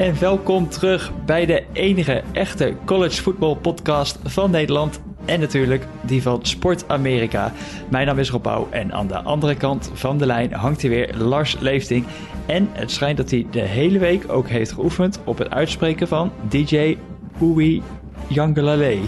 [0.00, 6.22] en welkom terug bij de enige echte college football podcast van Nederland en natuurlijk die
[6.22, 7.52] van Sport Amerika.
[7.90, 10.90] Mijn naam is Rob Bouw en aan de andere kant van de lijn hangt hier
[10.90, 12.04] weer Lars Leefting.
[12.46, 16.32] En het schijnt dat hij de hele week ook heeft geoefend op het uitspreken van
[16.48, 16.96] DJ
[17.42, 17.82] Oei
[18.26, 18.98] Yangalale.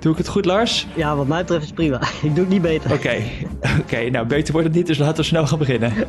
[0.00, 0.86] Doe ik het goed, Lars?
[0.94, 2.00] Ja, wat mij betreft is prima.
[2.22, 2.92] Ik doe het niet beter.
[2.92, 3.16] Oké,
[3.80, 4.10] oké.
[4.10, 5.92] nou beter wordt het niet, dus laten we snel gaan beginnen.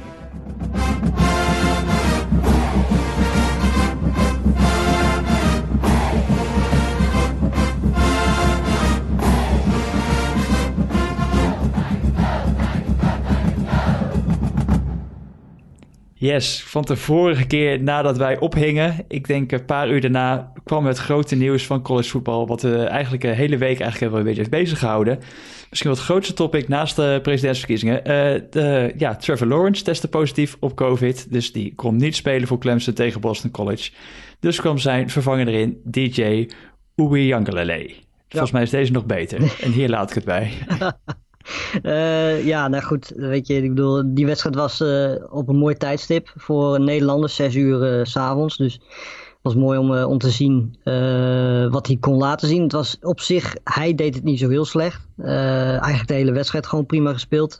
[16.22, 20.86] Yes, van de vorige keer nadat wij ophingen, ik denk een paar uur daarna, kwam
[20.86, 24.26] het grote nieuws van college voetbal, wat we eigenlijk de hele week eigenlijk wel een
[24.26, 25.18] beetje heeft bezig gehouden.
[25.70, 27.98] Misschien wel het grootste topic naast de presidentsverkiezingen.
[27.98, 32.60] Uh, de, ja, Trevor Lawrence testte positief op COVID, dus die kon niet spelen voor
[32.60, 33.92] Clemson tegen Boston College.
[34.40, 36.48] Dus kwam zijn vervanger erin, DJ
[36.96, 37.44] Uwe
[38.28, 39.56] Volgens mij is deze nog beter.
[39.62, 40.52] En hier laat ik het bij.
[41.84, 45.76] Uh, ja, nou goed, weet je, ik bedoel, die wedstrijd was uh, op een mooi
[45.76, 48.58] tijdstip voor Nederlanders, zes uur uh, s s'avonds.
[48.58, 50.76] Dus het was mooi om, om te zien
[51.72, 52.64] wat hij kon laten zien.
[52.64, 55.08] Het was op zich, hij deed het niet zo heel slecht.
[55.18, 57.60] eigenlijk de hele wedstrijd gewoon prima gespeeld.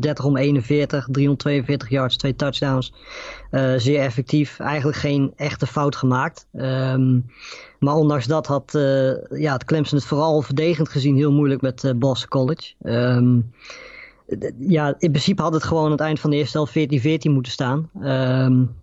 [0.00, 2.92] 30 om 41, 342 yards, twee touchdowns.
[3.76, 4.58] zeer effectief.
[4.58, 6.46] Eigenlijk geen echte fout gemaakt.
[6.52, 7.24] Um,
[7.78, 11.84] maar ondanks dat had uh, ja, het Clemson het vooral verdedigend gezien heel moeilijk met
[11.84, 12.74] uh, Boston College.
[12.82, 13.52] Um,
[14.58, 17.52] ja, in principe had het gewoon aan het eind van de eerste helft 14-14 moeten
[17.52, 17.90] staan.
[18.02, 18.74] Um,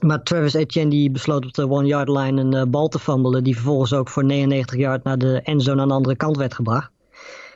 [0.00, 3.44] maar Travis Etienne die besloot op de one-yard line een bal te fumbelen.
[3.44, 6.90] Die vervolgens ook voor 99 yard naar de endzone aan de andere kant werd gebracht.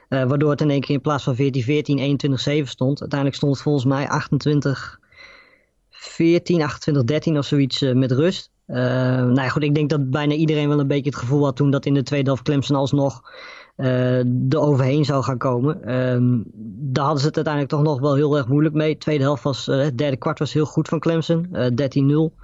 [0.08, 3.00] Waardoor het in één keer in plaats van 14-14 21-7 stond.
[3.00, 5.00] Uiteindelijk stond het volgens mij 28
[5.91, 8.50] 14, 28, 13 of zoiets met rust.
[8.66, 11.56] Uh, nou ja, goed, ik denk dat bijna iedereen wel een beetje het gevoel had
[11.56, 13.22] toen dat in de tweede helft Clemson alsnog
[13.77, 15.95] er overheen zou gaan komen.
[15.95, 16.45] Um,
[16.92, 18.92] daar hadden ze het uiteindelijk toch nog wel heel erg moeilijk mee.
[18.92, 22.42] De tweede helft was, het derde kwart was heel goed van Clemson, 13-0.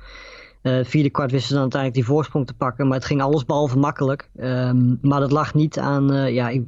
[0.62, 2.86] Uh, vierde kwart wisten ze dan uiteindelijk die voorsprong te pakken.
[2.86, 4.30] Maar het ging alles behalve makkelijk.
[4.36, 6.14] Um, maar dat lag niet aan...
[6.14, 6.62] Uh, ja, ik,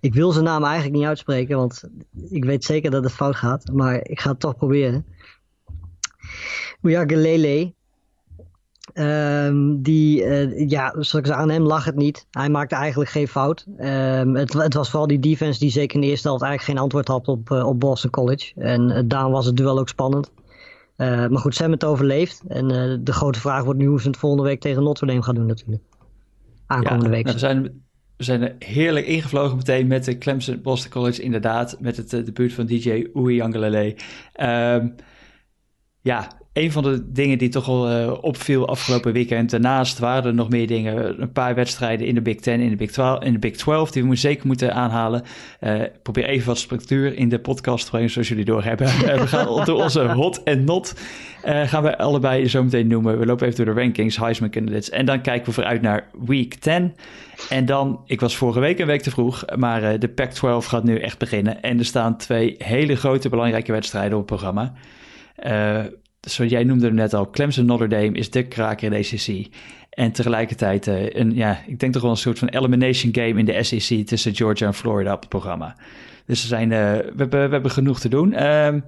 [0.00, 1.56] ik, wil zijn naam eigenlijk niet uitspreken.
[1.56, 1.82] Want
[2.30, 3.70] ik weet zeker dat het fout gaat.
[3.72, 5.06] Maar ik ga het toch proberen.
[6.82, 7.74] Uyagelele.
[8.94, 12.26] Um, die, uh, ja, zoals aan hem lag het niet.
[12.30, 13.66] Hij maakte eigenlijk geen fout.
[13.78, 16.82] Um, het, het, was vooral die defense die zeker in de eerste helft eigenlijk geen
[16.82, 18.52] antwoord had op, op Boston College.
[18.60, 20.30] En daarom was het duel ook spannend.
[21.06, 22.42] Maar goed, ze hebben het overleefd.
[22.48, 22.68] En
[23.04, 25.46] de grote vraag wordt nu hoe ze het volgende week tegen Notre Dame gaan doen
[25.46, 25.82] natuurlijk.
[26.66, 27.24] Aankomende ja, week.
[27.24, 27.62] Nou, we, zijn,
[28.16, 31.76] we zijn heerlijk ingevlogen meteen met de Clemson Boston College inderdaad.
[31.80, 33.96] Met het debuut van DJ Uwe
[34.40, 34.94] Um,
[36.02, 39.50] ja, een van de dingen die toch al uh, opviel afgelopen weekend.
[39.50, 41.22] Daarnaast waren er nog meer dingen.
[41.22, 43.90] Een paar wedstrijden in de Big Ten, in de Big 12, in de Big 12
[43.90, 45.22] die we zeker moeten aanhalen.
[45.60, 48.86] Uh, probeer even wat structuur in de podcast te brengen, zoals jullie doorhebben.
[48.86, 50.94] uh, we gaan door onze hot en not.
[51.44, 53.18] gaan we allebei zo meteen noemen.
[53.18, 54.90] We lopen even door de rankings, Heisman candidates.
[54.90, 56.94] En dan kijken we vooruit naar week 10.
[57.48, 60.98] En dan, ik was vorige week een week te vroeg, maar de Pac-12 gaat nu
[60.98, 61.62] echt beginnen.
[61.62, 64.72] En er staan twee hele grote belangrijke wedstrijden op het programma.
[65.46, 65.84] Uh,
[66.28, 69.46] zo jij noemde hem net al, Clemson Notre Dame is de kraker in de SEC.
[69.90, 73.44] En tegelijkertijd uh, een, ja, ik denk toch wel een soort van elimination game in
[73.44, 75.76] de SEC tussen Georgia en Florida op het programma.
[76.26, 78.46] Dus zijn, uh, we, hebben, we hebben genoeg te doen.
[78.46, 78.84] Um,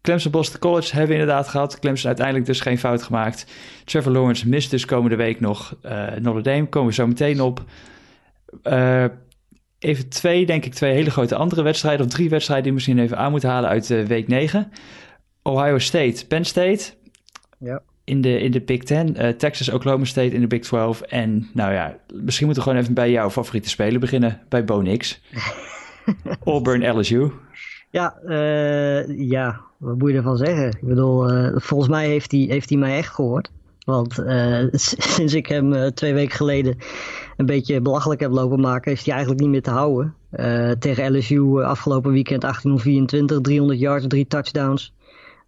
[0.00, 1.78] Clemson Boston College hebben we inderdaad gehad.
[1.78, 3.46] Clemson uiteindelijk dus geen fout gemaakt.
[3.84, 6.66] Trevor Lawrence mist dus komende week nog uh, Notre Dame.
[6.66, 7.64] Komen we zo meteen op.
[9.78, 12.06] even twee, denk ik, twee hele grote andere wedstrijden.
[12.06, 14.72] Of drie wedstrijden die we misschien even aan moeten halen uit week 9.
[15.46, 16.92] Ohio State, Penn State.
[17.58, 17.82] Ja.
[18.04, 19.24] In de, in de Big Ten.
[19.24, 21.00] Uh, Texas, Oklahoma State in de Big 12.
[21.00, 24.40] En nou ja, misschien moeten we gewoon even bij jouw favoriete speler beginnen.
[24.48, 25.20] Bij Bo Nix.
[26.44, 27.30] Auburn, LSU.
[27.90, 30.66] Ja, uh, ja, wat moet je ervan zeggen?
[30.66, 33.50] Ik bedoel, uh, volgens mij heeft hij, heeft hij mij echt gehoord.
[33.84, 34.14] Want
[35.14, 36.76] sinds ik hem twee weken geleden
[37.36, 40.14] een beetje belachelijk heb lopen maken, is hij eigenlijk niet meer te houden.
[40.78, 44.94] tegen LSU afgelopen weekend 1824, 300 yards, drie touchdowns.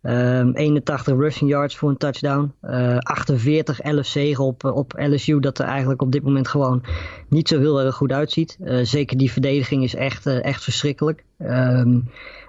[0.09, 2.53] Um, 81 rushing yards voor een touchdown.
[2.63, 6.83] Uh, 48 LFC op, op LSU, dat er eigenlijk op dit moment gewoon
[7.29, 8.57] niet zo heel erg goed uitziet.
[8.61, 11.25] Uh, zeker die verdediging is echt, echt verschrikkelijk.
[11.39, 12.01] Ehm,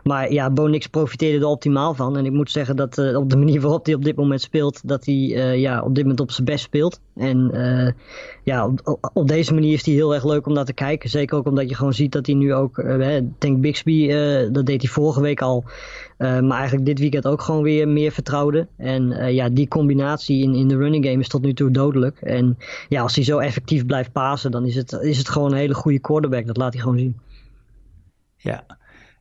[0.04, 2.18] maar ja, Bo Nix profiteerde er optimaal van.
[2.18, 4.88] En ik moet zeggen dat uh, op de manier waarop hij op dit moment speelt,
[4.88, 7.00] dat hij uh, ja, op dit moment op zijn best speelt.
[7.16, 7.92] En uh,
[8.44, 11.10] ja, op, op, deze manier is hij heel erg leuk om naar te kijken.
[11.10, 12.84] Zeker ook omdat je gewoon ziet dat hij nu ook,
[13.38, 14.08] Tank Bixby,
[14.52, 15.64] dat deed hij vorige week al.
[16.18, 18.68] maar eigenlijk dit weekend ook gewoon weer meer vertrouwde.
[18.78, 22.22] En ja, die combinatie in, in de running game is tot nu toe dodelijk.
[22.22, 22.58] En
[22.90, 25.74] ja, als hij zo effectief blijft pasen, dan is het, is het gewoon een hele
[25.74, 26.46] goede quarterback.
[26.46, 27.20] Dat laat hij gewoon zien.
[28.38, 28.77] Ja,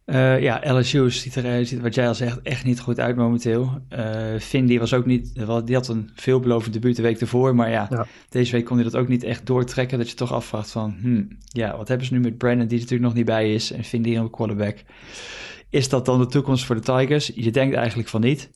[0.07, 3.81] uh, ja, LSU ziet er, ziet wat jij al zegt, echt niet goed uit momenteel.
[3.91, 7.55] Uh, Finn, die was ook niet, die had een veelbelovend debuut de week ervoor.
[7.55, 9.99] Maar ja, deze week kon hij dat ook niet echt doortrekken.
[9.99, 12.83] Dat je toch afvraagt van, hmm, ja, wat hebben ze nu met Brandon, die er
[12.83, 13.73] natuurlijk nog niet bij is.
[13.73, 14.79] En Finn, die een quarterback.
[15.71, 17.33] Is dat dan de toekomst voor de Tigers?
[17.35, 18.51] Je denkt eigenlijk van niet.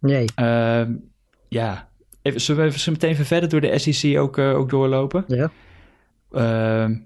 [0.00, 0.24] Nee.
[0.40, 0.84] Uh,
[1.48, 1.88] ja,
[2.22, 5.24] even, zullen we even meteen even verder door de SEC ook, ook doorlopen?
[5.26, 5.50] Ja.
[6.30, 6.96] Ehm,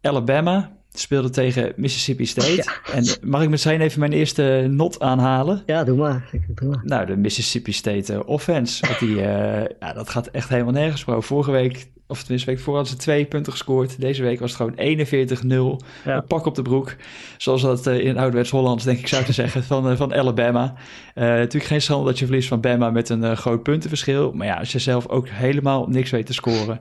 [0.00, 2.64] Alabama, speelde tegen Mississippi State.
[2.92, 5.62] En mag ik meteen even mijn eerste not aanhalen?
[5.66, 6.30] Ja, doe maar.
[6.48, 6.80] Doe maar.
[6.84, 8.86] Nou, de Mississippi State uh, offense.
[8.86, 11.20] Dat, die, uh, ja, dat gaat echt helemaal nergens, bro.
[11.20, 14.00] Vorige week, of tenminste week voor, hadden ze twee punten gescoord.
[14.00, 15.84] Deze week was het gewoon 41-0.
[16.04, 16.20] Ja.
[16.20, 16.96] Pak op de broek.
[17.36, 20.74] Zoals dat uh, in ouderwets Hollands, denk ik, zou te zeggen, van, van Alabama.
[21.14, 24.32] natuurlijk geen schande dat je verliest van Bama met een groot puntenverschil.
[24.32, 26.80] Maar ja, als je zelf ook helemaal niks weet te scoren...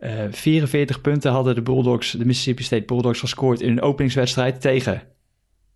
[0.00, 4.60] Uh, eh, 44 punten hadden de Bulldogs, de Mississippi State Bulldogs, gescoord in een openingswedstrijd
[4.60, 5.02] tegen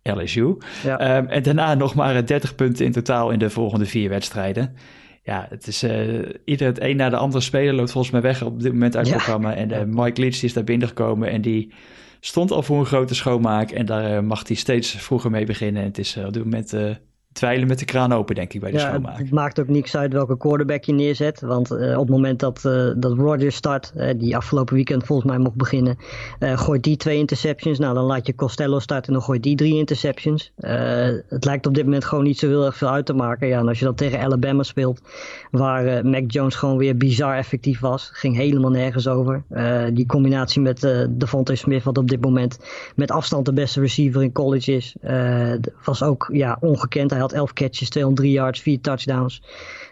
[0.03, 0.57] LSU.
[0.83, 1.17] Ja.
[1.17, 4.75] Um, en daarna nog maar 30 punten in totaal in de volgende vier wedstrijden.
[5.23, 8.43] Ja, het is uh, ieder het een na de andere speler loopt volgens mij weg
[8.43, 9.23] op dit moment uit het ja.
[9.23, 9.55] programma.
[9.55, 11.73] En uh, Mike Leach is daar binnengekomen en die
[12.19, 13.71] stond al voor een grote schoonmaak.
[13.71, 15.81] En daar mag hij steeds vroeger mee beginnen.
[15.81, 16.73] En het is op dit moment
[17.35, 19.17] twijlen met de kraan open, denk ik, bij de ja, schoonmaak.
[19.17, 21.41] Het maakt ook niks uit welke quarterback je neerzet.
[21.41, 25.29] Want uh, op het moment dat, uh, dat Rodgers start, uh, die afgelopen weekend volgens
[25.29, 25.97] mij mocht beginnen,
[26.39, 27.79] gooit die twee interceptions.
[27.79, 30.51] Nou, dan laat je Costello starten en dan gooit die drie interceptions.
[30.55, 33.47] het lijkt op dit moment gewoon niet zo heel erg veel uit te maken.
[33.47, 35.01] Ja, en als je dat tegen Alabama speelt,
[35.51, 39.43] waar Mac Jones gewoon weer bizar effectief was, ging helemaal nergens over.
[39.93, 42.59] die combinatie met Devontae Smith, wat op dit moment
[42.95, 44.95] met afstand de beste receiver in college is,
[45.83, 47.11] was ook ja, ongekend.
[47.11, 49.41] Hij had 11 catches, 203 yards, 4 touchdowns.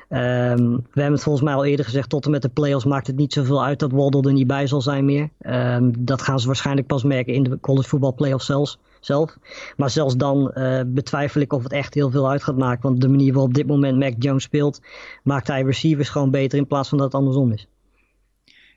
[0.09, 3.07] Um, we hebben het volgens mij al eerder gezegd, tot en met de playoffs maakt
[3.07, 5.29] het niet zoveel uit dat Waddle er niet bij zal zijn meer.
[5.41, 9.37] Um, dat gaan ze waarschijnlijk pas merken in de college voetbal playoffs zelfs, zelf.
[9.77, 12.81] Maar zelfs dan uh, betwijfel ik of het echt heel veel uit gaat maken.
[12.81, 14.81] Want de manier waarop op dit moment Mac Jones speelt,
[15.23, 17.67] maakt hij receivers gewoon beter in plaats van dat het andersom is.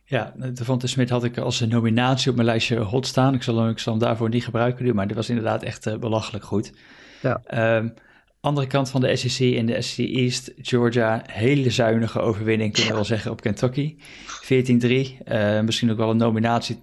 [0.09, 3.35] Ja, Devonta Smith had ik als nominatie op mijn lijstje hot staan.
[3.35, 5.97] Ik zal, ik zal hem daarvoor niet gebruiken nu, maar dit was inderdaad echt uh,
[5.97, 6.73] belachelijk goed.
[7.23, 7.41] Ja.
[7.77, 7.95] Um,
[8.47, 12.97] andere kant van de SEC in de SEC East, Georgia, hele zuinige overwinning kunnen we
[12.97, 13.97] wel zeggen op Kentucky.
[14.43, 16.79] 14-3, uh, eh, misschien ook wel een nominatie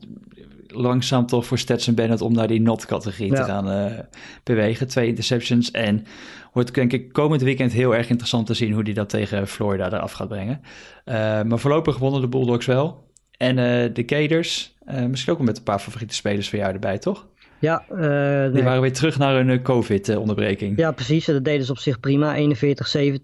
[0.68, 4.00] langzaam toch voor Stetson Bennett om naar die not-categorie te gaan uh,
[4.44, 4.88] bewegen.
[4.88, 6.06] Twee interceptions en
[6.54, 9.86] wordt denk ik komend weekend heel erg interessant te zien hoe hij dat tegen Florida
[9.92, 10.62] eraf gaat brengen.
[11.06, 13.12] Uh, maar voorlopig wonnen de Bulldogs wel.
[13.38, 13.56] En
[13.94, 14.76] de Gators,
[15.10, 17.28] misschien ook met een paar favoriete spelers van jou erbij, toch?
[17.64, 20.78] Ja, uh, Die waren weer terug naar een eh, COVID-onderbreking.
[20.78, 21.26] Ja, precies.
[21.26, 22.36] Dat deden ze op zich prima.
[22.38, 22.40] 41-17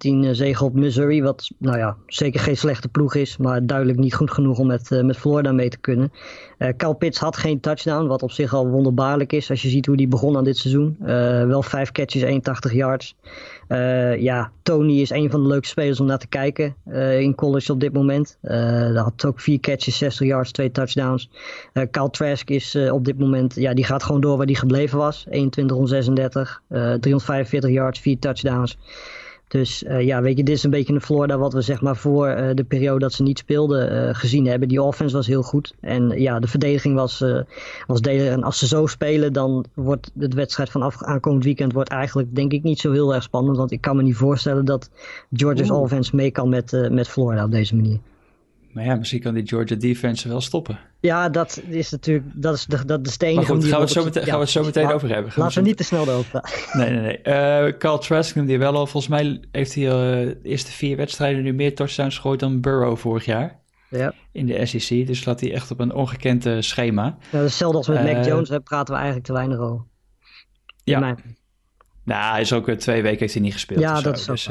[0.02, 1.22] uh, zege op Missouri.
[1.22, 3.38] Wat, nou ja, zeker geen slechte ploeg is.
[3.38, 6.12] Maar duidelijk niet goed genoeg om met, uh, met Florida mee te kunnen.
[6.60, 8.08] Uh, Cal Pitts had geen touchdown.
[8.08, 9.50] Wat op zich al wonderbaarlijk is.
[9.50, 10.98] Als je ziet hoe die begon aan dit seizoen.
[11.48, 13.16] wel vijf catches, 81 yards.
[14.20, 16.76] Ja, Tony is een van de leukste spelers om naar te kijken
[17.20, 18.38] in college op dit moment.
[18.42, 21.30] Uh, had ook vier catches, 60 yards, twee touchdowns.
[21.92, 25.26] Kyle Trask is op dit moment, ja, die gaat gewoon door waar hij gebleven was.
[25.30, 28.78] 21 36, 345 yards, vier touchdowns.
[29.50, 31.96] Dus uh, ja, weet je, dit is een beetje een Florida wat we zeg maar
[31.96, 34.68] voor uh, de periode dat ze niet speelden uh, gezien hebben.
[34.68, 35.74] Die offense was heel goed.
[35.80, 37.24] En ja, de verdediging was,
[37.88, 38.32] was delen.
[38.32, 42.52] En als ze zo spelen, dan wordt de wedstrijd van aankomend weekend wordt eigenlijk denk
[42.52, 43.58] ik niet zo heel erg spannend.
[43.58, 44.90] Want ik kan me niet voorstellen dat
[45.34, 48.00] Georgia's offense mee kan met, met Florida op deze manier.
[48.72, 50.80] Maar ja, misschien kan die Georgia defense wel stoppen.
[51.00, 53.36] Ja, dat is natuurlijk dat is de, dat de enige...
[53.36, 55.32] Maar goed, gaan we, het zo meteen, gaan we het zo meteen over hebben.
[55.32, 56.42] Gaan laten we, niet te snel erover
[56.74, 57.68] Nee, nee, nee.
[57.68, 58.88] Uh, Carl Trask noemde hij wel al.
[58.88, 62.98] Volgens mij heeft hij uh, de eerste vier wedstrijden nu meer touchdowns gegooid dan Burrow
[62.98, 63.60] vorig jaar.
[63.90, 64.14] Ja.
[64.32, 65.08] In de SEC.
[65.08, 67.04] Dus laat hij echt op een ongekend uh, schema.
[67.04, 68.50] Ja, dat is hetzelfde als met uh, Mac Jones.
[68.50, 69.86] Daar praten we eigenlijk te weinig over.
[70.84, 71.16] Ja.
[72.04, 73.80] Nou, hij is ook twee weken heeft hij niet gespeeld.
[73.80, 74.48] Ja, dat is ook dus,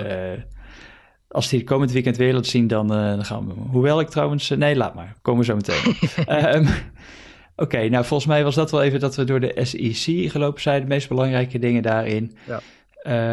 [1.29, 3.53] als hij komend weekend weer laat zien, dan, uh, dan gaan we.
[3.71, 4.51] Hoewel ik trouwens.
[4.51, 5.15] Uh, nee, laat maar.
[5.23, 5.95] Komen we zo meteen.
[6.55, 6.69] um,
[7.57, 10.63] Oké, okay, nou volgens mij was dat wel even dat we door de SEC gelopen
[10.63, 10.81] zijn.
[10.81, 12.37] De meest belangrijke dingen daarin.
[12.47, 12.61] Ja.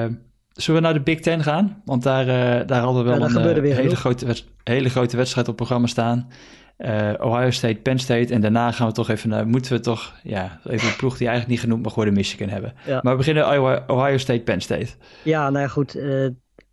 [0.05, 0.11] Uh,
[0.51, 1.81] zullen we naar de Big Ten gaan?
[1.85, 5.87] Want daar, uh, daar hadden we wel een hele, grote hele grote wedstrijd op programma
[5.87, 6.27] staan.
[7.19, 8.33] Ohio State, Penn State.
[8.33, 11.27] En daarna gaan we toch even naar, moeten we toch, ja, even een ploeg die
[11.27, 12.73] eigenlijk niet genoemd mag worden, Michigan hebben.
[12.85, 13.47] Maar we beginnen
[13.87, 14.87] Ohio State, Penn State.
[15.23, 15.97] Ja, nou ja, goed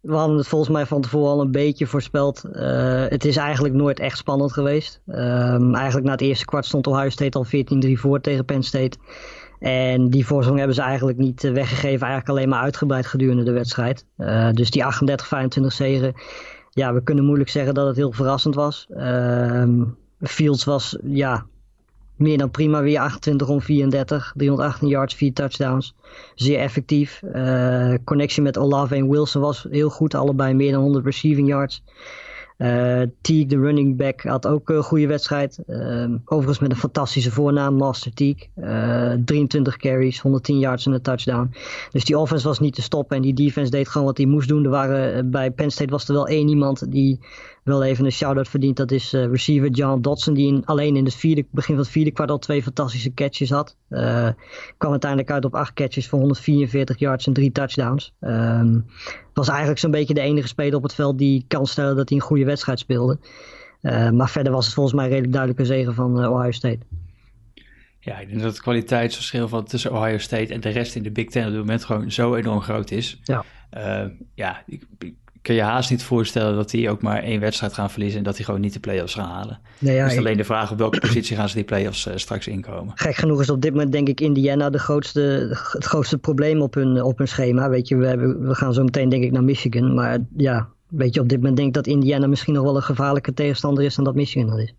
[0.02, 2.44] we hadden het volgens mij van tevoren al een beetje voorspeld.
[2.52, 5.00] Uh, het is eigenlijk nooit echt spannend geweest.
[5.06, 8.97] Um, eigenlijk na het eerste kwart stond Ohio State al 14-3 voor tegen Penn State.
[9.59, 12.06] En die voorsprong hebben ze eigenlijk niet eh, weggegeven.
[12.06, 14.04] Eigenlijk alleen maar uitgebreid gedurende de wedstrijd.
[14.18, 14.85] Uh, dus die
[15.61, 16.14] 38-25 zegen.
[16.71, 18.87] Ja, we kunnen moeilijk zeggen dat het heel verrassend was.
[18.90, 19.64] Uh,
[20.21, 21.47] Fields was ja,
[22.22, 22.82] meer dan prima.
[22.82, 25.94] Weer 28 om 34, 318 yards, 4 touchdowns.
[26.34, 27.22] Zeer effectief.
[27.34, 30.14] Uh, connectie met Olave en Wilson was heel goed.
[30.14, 31.82] Allebei meer dan 100 receiving yards.
[32.62, 35.58] Uh, Teague, de running back, had ook een goede wedstrijd.
[35.66, 38.48] Uh, overigens met een fantastische voornaam, Master Teague.
[38.56, 41.54] Uh, 23 carries, 110 yards en een touchdown.
[41.90, 44.48] Dus die offense was niet te stoppen en die defense deed gewoon wat hij moest
[44.48, 44.64] doen.
[44.64, 47.20] Er waren, bij Penn State was er wel één iemand die
[47.62, 48.76] wel even een shout-out verdient.
[48.76, 51.92] Dat is uh, receiver John Dodson, die in, alleen in het vierde, begin van het
[51.92, 53.76] vierde kwart al twee fantastische catches had.
[53.90, 54.28] Uh,
[54.78, 58.14] kwam uiteindelijk uit op acht catches voor 144 yards en drie touchdowns.
[58.21, 58.87] Um,
[59.35, 62.19] was eigenlijk zo'n beetje de enige speler op het veld die kan stellen dat hij
[62.19, 63.19] een goede wedstrijd speelde.
[63.83, 66.78] Uh, maar verder was het volgens mij redelijk duidelijke zegen van Ohio State.
[67.99, 71.11] Ja, ik denk dat het kwaliteitsverschil van tussen Ohio State en de rest in de
[71.11, 73.21] Big Ten op dit moment gewoon zo enorm groot is.
[73.23, 73.45] Ja,
[74.35, 74.83] ja ik,
[75.42, 78.37] kun je haast niet voorstellen dat die ook maar één wedstrijd gaan verliezen en dat
[78.37, 79.61] die gewoon niet de play-offs gaan halen.
[79.78, 82.46] Nee, ja, is alleen de vraag op welke positie gaan ze die play-offs uh, straks
[82.46, 82.92] inkomen.
[82.94, 85.20] Gek genoeg is op dit moment denk ik Indiana de grootste,
[85.72, 87.68] het grootste probleem op hun, op hun schema.
[87.68, 91.14] Weet je, we, hebben, we gaan zo meteen denk ik naar Michigan, maar ja, weet
[91.14, 93.94] je, op dit moment denk ik dat Indiana misschien nog wel een gevaarlijke tegenstander is
[93.94, 94.75] dan dat Michigan dat is.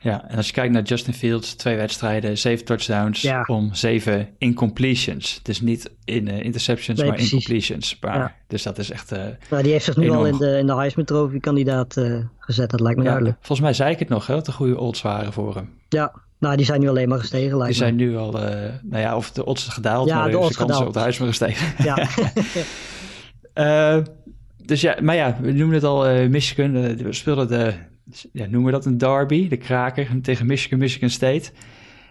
[0.00, 5.40] Ja, en als je kijkt naar Justin Fields, twee wedstrijden, zeven touchdowns om zeven incompletions.
[5.42, 7.32] Dus niet in uh, interceptions, maar precies.
[7.32, 7.98] incompletions.
[8.00, 9.12] Maar, Dus dat is echt.
[9.12, 9.18] Uh,
[9.50, 12.70] nou, die heeft zich nu al in de, in de Heisman Trophy kandidaat uh, gezet,
[12.70, 13.38] dat lijkt me ja, duidelijk.
[13.40, 15.70] Volgens mij zei ik het nog, hè, dat de goede odds waren voor hem.
[15.88, 17.56] Ja, nou, die zijn nu alleen maar gestegen.
[17.56, 20.54] Lijkt die zijn nu al, nou ja, of de odds gedaald, ja, maar de, de
[20.54, 21.84] kansen op de Heisman gestegen.
[21.84, 22.08] Ja.
[24.66, 26.72] dus ja, maar ja, we noemen het al Michigan.
[26.96, 27.74] we speelden de
[28.32, 31.50] ja, noemen we dat een derby, de kraker tegen Michigan, Michigan State.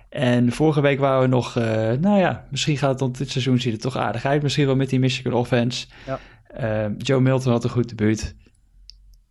[0.10, 3.60] En vorige week waren we nog, uh, nou ja, misschien gaat het dan dit seizoen
[3.60, 4.42] ziet het toch aardig uit.
[4.44, 5.88] Misschien wel met die Michigan offense.
[6.06, 6.20] Ja.
[6.88, 8.36] Uh, Joe Milton had een goed debuut.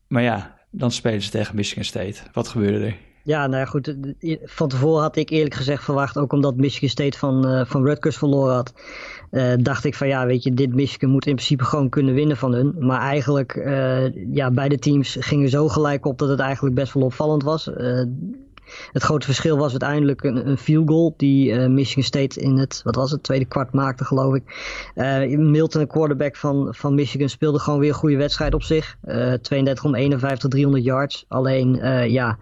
[0.08, 2.20] Maar ja, dan spelen ze tegen Michigan State.
[2.32, 2.96] Wat gebeurde er?
[3.24, 3.94] Ja, nou ja, goed.
[4.44, 8.16] Van tevoren had ik eerlijk gezegd verwacht, ook omdat Michigan State van, uh, van Rutgers
[8.16, 8.72] verloren had,
[9.30, 12.36] uh, dacht ik van ja, weet je, dit Michigan moet in principe gewoon kunnen winnen
[12.36, 12.74] van hun.
[12.78, 13.52] Maar eigenlijk,
[14.32, 17.70] ja, beide teams gingen zo gelijk op dat het eigenlijk best wel opvallend was.
[18.92, 22.94] Het grote verschil was uiteindelijk een, een field goal die Michigan State in het, wat
[22.94, 24.42] was het, tweede kwart maakte geloof ik.
[25.38, 28.96] Milton, een quarterback van, van Michigan, speelde gewoon weer een goede wedstrijd op zich.
[29.04, 31.24] Uh, 32 om 51, 300 yards.
[31.28, 31.74] Alleen,
[32.10, 32.38] ja,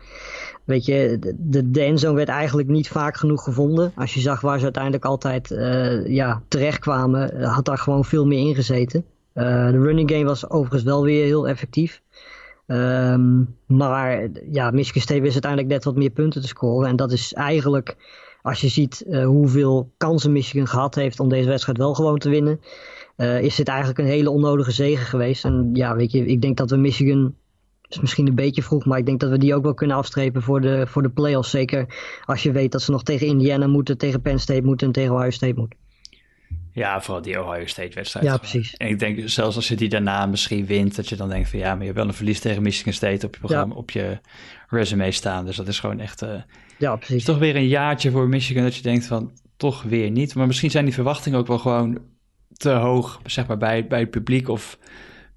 [0.64, 3.92] weet je, de, de werd eigenlijk niet vaak genoeg gevonden.
[3.95, 5.49] Als je zag waar ze uiteindelijk altijd
[6.07, 9.04] ja, terechtkwamen, had daar gewoon veel meer in gezeten.
[9.33, 12.02] de running game was overigens wel weer heel effectief.
[12.66, 16.88] Um, maar ja, Michigan State wist uiteindelijk net wat meer punten te scoren.
[16.88, 17.97] En dat is eigenlijk,
[18.42, 22.28] als je ziet uh, hoeveel kansen Michigan gehad heeft om deze wedstrijd wel gewoon te
[22.28, 22.61] winnen,
[23.16, 25.45] uh, is dit eigenlijk een hele onnodige zege geweest.
[25.45, 27.35] En ja, weet je, ik denk dat we Michigan,
[27.94, 30.42] is misschien een beetje vroeg, maar ik denk dat we die ook wel kunnen afstrepen
[30.42, 31.50] voor de, voor de playoffs.
[31.50, 31.87] Zeker
[32.25, 35.14] als je weet dat ze nog tegen Indiana moeten, tegen Penn State moeten en tegen
[35.14, 35.78] Ohio State moeten.
[36.75, 38.26] Ja, vooral die Ohio State wedstrijd.
[38.26, 38.76] Ja, precies.
[38.76, 41.58] En ik denk zelfs als je die daarna misschien wint, dat je dan denkt van
[41.58, 44.18] ja, maar je hebt wel een verlies tegen Michigan State op je programma, op je
[44.68, 45.44] resume staan.
[45.44, 46.22] Dus dat is gewoon echt.
[46.22, 46.28] Uh,
[46.78, 47.16] ja, precies.
[47.16, 50.34] is toch weer een jaartje voor Michigan dat je denkt van toch weer niet.
[50.34, 51.99] Maar misschien zijn die verwachtingen ook wel gewoon
[52.52, 54.78] te hoog, zeg maar bij, bij het publiek of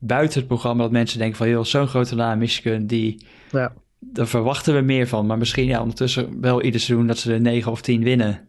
[0.06, 3.26] buiten het programma, dat mensen denken van joh, zo'n grote naam Michigan, die.
[3.52, 3.74] Ja.
[4.00, 5.26] Daar verwachten we meer van.
[5.26, 8.48] Maar misschien ja, ondertussen wel ieder seizoen dat ze de 9 of 10 winnen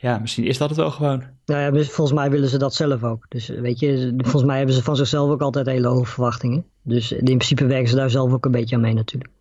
[0.00, 1.24] ja, misschien is dat het wel gewoon.
[1.44, 3.26] Nou ja, volgens mij willen ze dat zelf ook.
[3.28, 6.64] Dus weet je, volgens mij hebben ze van zichzelf ook altijd hele hoge verwachtingen.
[6.82, 9.32] Dus in principe werken ze daar zelf ook een beetje aan mee natuurlijk.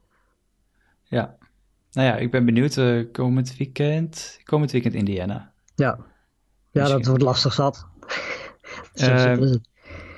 [1.04, 1.36] Ja,
[1.92, 2.76] nou ja, ik ben benieuwd.
[2.76, 5.52] Uh, komend weekend, komend weekend Indiana.
[5.76, 6.00] Ja,
[6.72, 7.88] ja dat wordt lastig zat.
[8.96, 9.56] uh,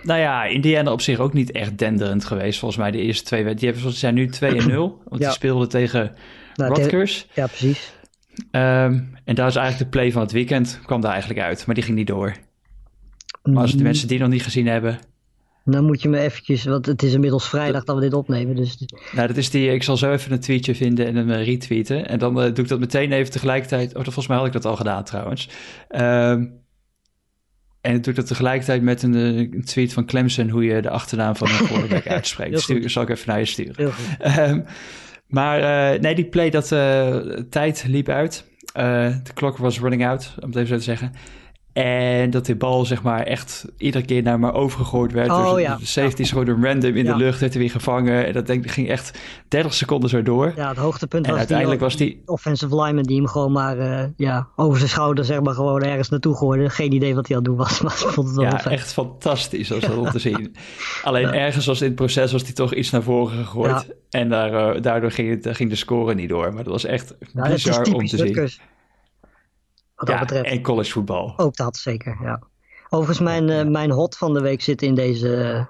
[0.04, 2.60] nou ja, Indiana op zich ook niet echt denderend geweest.
[2.60, 5.18] Volgens mij de eerste twee Die hebben, zijn nu 2-0, want ja.
[5.18, 6.16] die speelden tegen
[6.56, 7.28] nou, Rutgers.
[7.34, 7.94] Ja, precies.
[8.52, 11.76] Um, en daar is eigenlijk de play van het weekend, kwam daar eigenlijk uit, maar
[11.76, 12.36] die ging niet door.
[13.44, 13.84] Maar als de mm.
[13.84, 15.00] mensen die nog niet gezien hebben.
[15.66, 18.56] Dan moet je me eventjes, want het is inmiddels vrijdag dat we dit opnemen.
[18.56, 18.86] Dus...
[19.12, 22.08] Nou, dat is die, ik zal zo even een tweetje vinden en hem retweeten.
[22.08, 23.96] En dan uh, doe ik dat meteen even tegelijkertijd.
[23.96, 25.50] Oh, volgens mij had ik dat al gedaan trouwens.
[25.90, 26.61] Um,
[27.82, 31.50] En doet dat tegelijkertijd met een, een, tweet van Clemson hoe je de achternaam van
[31.50, 32.62] een quarterback uitspreekt.
[32.62, 33.92] Stuur, zal ik even naar je sturen.
[34.40, 34.66] Um,
[35.28, 37.16] maar uh, nee, die play dat uh,
[37.50, 38.46] tijd liep uit.
[38.74, 41.14] De klok was running out, om het even zo te zeggen.
[41.74, 45.30] En dat die bal zeg maar echt iedere keer naar me overgegooid werd.
[45.30, 45.76] Oh, dus ja.
[45.76, 46.28] de safety ja.
[46.28, 48.26] gewoon random in de lucht, werd er weer gevangen.
[48.26, 50.54] En dat denk, ging echt 30 seconden zo door.
[50.56, 53.78] Ja, het hoogtepunt en was uiteindelijk die, was die offensive lineman die hem gewoon maar
[53.78, 56.70] uh, ja, over zijn schouder zeg maar gewoon ergens naartoe gooide.
[56.70, 59.74] Geen idee wat hij aan het doen was, maar vond het wel Ja, echt fantastisch
[59.74, 60.56] als dat om te zien.
[61.04, 61.34] Alleen ja.
[61.34, 63.96] ergens was in het proces was hij toch iets naar voren gegooid.
[64.10, 66.54] En daar, uh, daardoor ging, het, ging de score niet door.
[66.54, 68.50] Maar dat was echt bizar om te zien.
[70.02, 70.56] Wat ja, dat betreft.
[70.56, 71.34] en collegevoetbal.
[71.38, 72.42] Ook dat, zeker, ja.
[72.90, 75.68] Overigens, mijn, uh, mijn hot van de week zit in deze...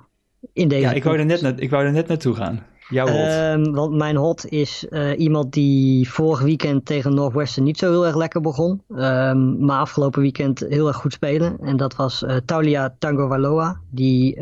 [0.54, 2.66] In deze ja, ik wou, er net na, ik wou er net naartoe gaan.
[2.90, 3.58] Jouw hot.
[3.66, 8.06] Um, want mijn hot is uh, iemand die vorig weekend tegen Northwestern niet zo heel
[8.06, 8.82] erg lekker begon.
[8.90, 11.58] Um, maar afgelopen weekend heel erg goed spelen.
[11.60, 13.80] En dat was uh, Taulia Tagovailoa.
[13.90, 14.40] Die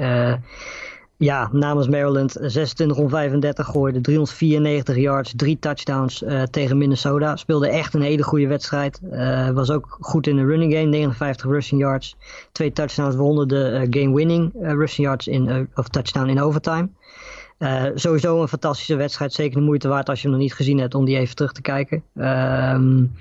[1.19, 7.35] ja, namens Maryland 26 om 35 gooide, 394 yards, drie touchdowns uh, tegen Minnesota.
[7.35, 8.99] Speelde echt een hele goede wedstrijd.
[9.11, 12.15] Uh, was ook goed in de running game, 59 rushing yards,
[12.51, 16.89] twee touchdowns, waaronder de uh, game-winning rushing yards in, of touchdown in overtime.
[17.95, 20.95] sowieso een fantastische wedstrijd, zeker de moeite waard als je hem nog niet gezien hebt
[20.95, 22.03] om die even terug te kijken.
[22.15, 23.11] Um,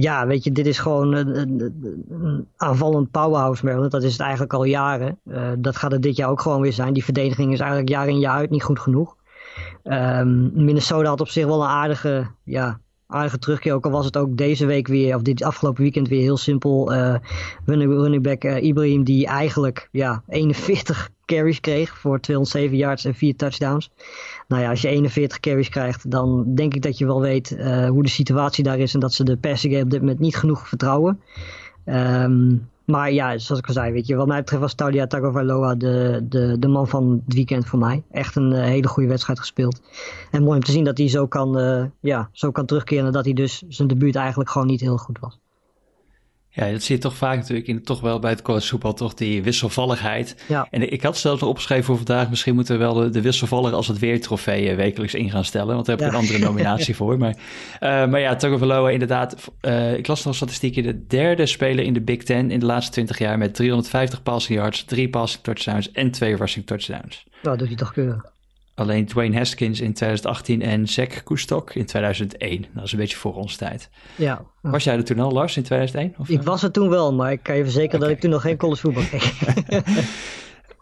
[0.00, 3.90] ja, weet je, dit is gewoon een, aanvallend powerhouse Maryland.
[3.90, 5.18] Dat is het eigenlijk al jaren.
[5.24, 6.92] Uh, dat gaat het dit jaar ook gewoon weer zijn.
[6.92, 9.16] Die verdediging is eigenlijk jaar in jaar uit niet goed genoeg.
[9.84, 13.74] Um, Minnesota had op zich wel een aardige, ja, aardige terugkeer.
[13.74, 16.92] Ook al was het ook deze week weer, of dit afgelopen weekend weer heel simpel.
[16.94, 17.14] Uh,
[17.64, 23.36] running, back uh, Ibrahim die eigenlijk ja, 41 carries kreeg voor 207 yards en 4
[23.36, 23.90] touchdowns.
[24.48, 27.88] Nou ja, als je 41 carries krijgt, dan denk ik dat je wel weet uh,
[27.88, 30.36] hoe de situatie daar is en dat ze de passing game op dit moment niet
[30.36, 31.20] genoeg vertrouwen.
[31.84, 35.74] Um, maar ja, zoals ik al zei, weet je, wat mij betreft was Taulia Tagovailoa
[35.74, 38.02] de, de, de man van het weekend voor mij.
[38.10, 39.80] Echt een uh, hele goede wedstrijd gespeeld.
[40.30, 43.24] En mooi om te zien dat hij zo kan, uh, ja, zo kan terugkeren nadat
[43.24, 45.41] hij dus zijn debuut eigenlijk gewoon niet heel goed was.
[46.54, 49.42] Ja, dat zie je toch vaak natuurlijk in, toch wel bij het collegevoetbal, toch die
[49.42, 50.36] wisselvalligheid.
[50.48, 50.66] Ja.
[50.70, 53.88] En ik had zelfs opgeschreven voor vandaag, misschien moeten we wel de, de wisselvallig als
[53.88, 56.18] het weer trofee wekelijks in gaan stellen, want daar heb ik ja.
[56.18, 57.18] een andere nominatie voor.
[57.18, 57.36] Maar,
[57.80, 62.00] uh, maar ja, Tagovailoa inderdaad, uh, ik las nog statistieken, de derde speler in de
[62.00, 66.10] Big Ten in de laatste 20 jaar met 350 passing yards, drie passing touchdowns en
[66.10, 67.26] twee rushing touchdowns.
[67.42, 67.92] Nou, doet hij toch.
[68.74, 72.66] Alleen Dwayne Haskins in 2018 en Zach Kustok in 2001.
[72.74, 73.90] Dat is een beetje voor ons tijd.
[74.16, 74.44] Ja.
[74.60, 76.14] Was jij er toen al, Lars, in 2001?
[76.18, 78.08] Of, ik was er toen wel, maar ik kan je verzekeren okay.
[78.08, 79.40] dat ik toen nog geen college voetbal kreeg.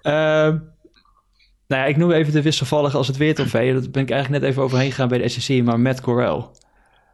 [0.02, 0.12] uh,
[1.70, 3.72] nou ja, ik noem even de wisselvallige als het weer trofee.
[3.72, 6.56] Dat ben ik eigenlijk net even overheen gegaan bij de SEC, maar Matt Corral.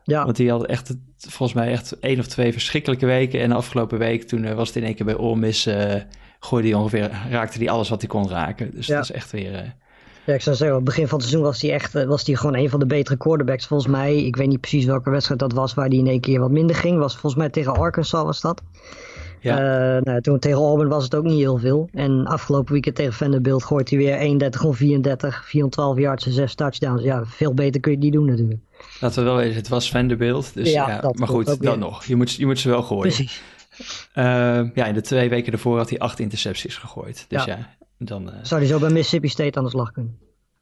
[0.04, 0.24] Ja.
[0.24, 3.40] Want die had echt, volgens mij echt één of twee verschrikkelijke weken.
[3.40, 5.94] En de afgelopen week, toen uh, was het in één keer bij Ole Miss, uh,
[6.40, 8.70] gooide hij ongeveer, raakte hij alles wat hij kon raken.
[8.74, 8.94] Dus ja.
[8.94, 9.52] dat is echt weer...
[9.52, 9.70] Uh,
[10.26, 12.34] ja, ik zou zeggen, op het begin van het seizoen was hij echt was hij
[12.34, 13.66] gewoon een van de betere quarterbacks.
[13.66, 16.40] Volgens mij, ik weet niet precies welke wedstrijd dat was waar hij in één keer
[16.40, 16.98] wat minder ging.
[16.98, 18.62] Was volgens mij tegen Arkansas was dat.
[19.40, 19.96] Ja.
[19.96, 21.88] Uh, nou, toen tegen Auburn was het ook niet heel veel.
[21.92, 26.54] En afgelopen weekend tegen Vanderbilt gooit hij weer 31 om 34, 412 yards en 6
[26.54, 27.02] touchdowns.
[27.02, 28.60] Ja, veel beter kun je niet doen natuurlijk.
[29.00, 30.54] Laten we wel weten, het was Vanderbilt.
[30.54, 31.78] Dus ja, maar goed, dan weer.
[31.78, 32.04] nog.
[32.04, 33.02] Je moet, je moet ze wel gooien.
[33.02, 33.42] Precies.
[34.14, 34.24] Uh,
[34.74, 37.24] ja, in de twee weken daarvoor had hij acht intercepties gegooid.
[37.28, 37.85] Dus ja, Ja.
[37.98, 38.30] Dan...
[38.42, 40.18] Zou hij zo bij Mississippi State aan de slag kunnen?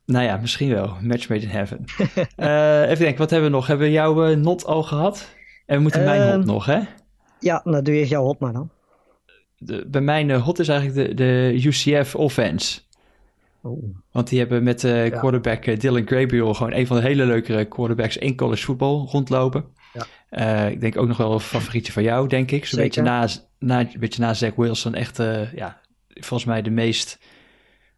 [0.06, 0.96] nou ja, misschien wel.
[1.00, 1.84] Match made in heaven.
[2.36, 3.66] Eh, even denken, wat hebben we nog?
[3.66, 5.28] Hebben we jouw uh, not al gehad?
[5.66, 6.80] En we moeten mijn Ehm, hot nog, hè?
[7.40, 8.70] Ja, nou doe je eerst jouw hot maar dan.
[9.58, 12.80] De, bij mijn hot is eigenlijk de, de UCF offense.
[13.62, 13.96] Oh.
[14.10, 18.16] Want die hebben met uh, quarterback Dylan Gabriel gewoon een van de hele leukere quarterbacks
[18.16, 19.64] in college voetbal rondlopen.
[19.92, 20.06] Ja.
[20.66, 22.66] Uh, ik denk ook nog wel een favorietje van jou, denk ik.
[22.66, 24.94] Zo'n beetje na, na, een beetje na Zach Wilson.
[24.94, 25.80] Echt, uh, ja,
[26.14, 27.18] volgens mij de meest,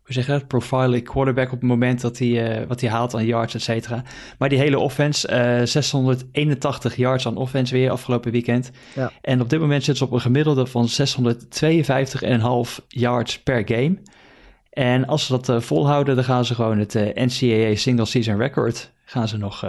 [0.03, 3.15] hoe zeg je dat, profiling quarterback op het moment dat hij, uh, wat hij haalt
[3.15, 4.03] aan yards, et cetera.
[4.39, 8.71] Maar die hele offense, uh, 681 yards aan offense weer afgelopen weekend.
[8.95, 9.13] Ja.
[9.21, 13.99] En op dit moment zitten ze op een gemiddelde van 652,5 yards per game.
[14.71, 18.93] En als ze dat uh, volhouden, dan gaan ze gewoon het NCAA single season record
[19.05, 19.65] gaan ze nog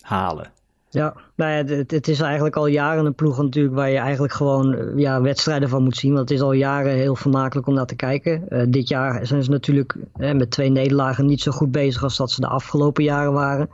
[0.00, 0.56] halen.
[0.90, 4.74] Ja, nou ja, het, is eigenlijk al jaren een ploeg natuurlijk waar je eigenlijk gewoon
[4.74, 6.14] eh, ja, wedstrijden van moet zien.
[6.14, 8.44] Want het is al jaren heel vermakelijk om naar te kijken.
[8.48, 12.16] Uh, dit jaar zijn ze natuurlijk eh, met twee nederlagen niet zo goed bezig als
[12.16, 13.68] dat ze de afgelopen jaren waren.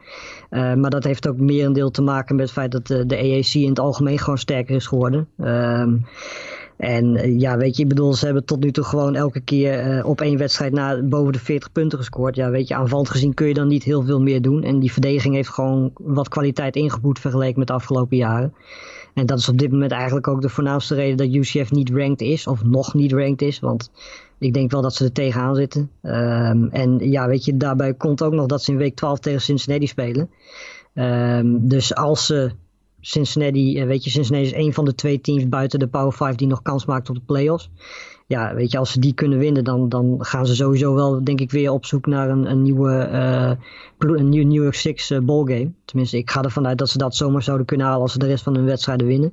[0.50, 3.78] Maar dat heeft ook merendeel te maken met het feit dat de, AAC in het
[3.78, 5.28] algemeen gewoon sterker is geworden.
[5.38, 5.92] Uh,
[6.84, 9.96] En eh, ja, weet je, ik bedoel, ze hebben tot nu toe gewoon elke keer
[9.96, 12.36] uh, op één wedstrijd na boven de 40 punten gescoord.
[12.36, 14.62] Ja, weet je, aanvallend gezien kun je dan niet heel veel meer doen.
[14.62, 18.54] En die verdediging heeft gewoon wat kwaliteit ingeboet vergeleken met de afgelopen jaren.
[19.14, 22.20] En dat is op dit moment eigenlijk ook de voornaamste reden dat UCF niet ranked
[22.20, 23.60] is, of nog niet ranked is.
[23.60, 23.90] Want
[24.38, 25.90] ik denk wel dat ze er tegenaan zitten.
[26.02, 29.40] Um, en ja, weet je, daarbij komt ook nog dat ze in week 12 tegen
[29.40, 30.30] Cincinnati spelen.
[30.94, 32.50] Um, dus als ze
[33.06, 36.34] Cincinnati, eh, weet je, Cincinnati is een van de twee teams buiten de Power 5
[36.34, 37.70] die nog kans maakt op de playoffs.
[38.26, 41.40] Ja, weet je, als ze die kunnen winnen, dan, dan gaan ze sowieso wel, denk
[41.40, 43.50] ik, weer op zoek naar een, een nieuwe uh,
[43.98, 45.72] een New York Six uh, ballgame.
[45.84, 48.26] Tenminste, ik ga ervan uit dat ze dat zomaar zouden kunnen halen als ze de
[48.26, 49.32] rest van hun wedstrijden winnen.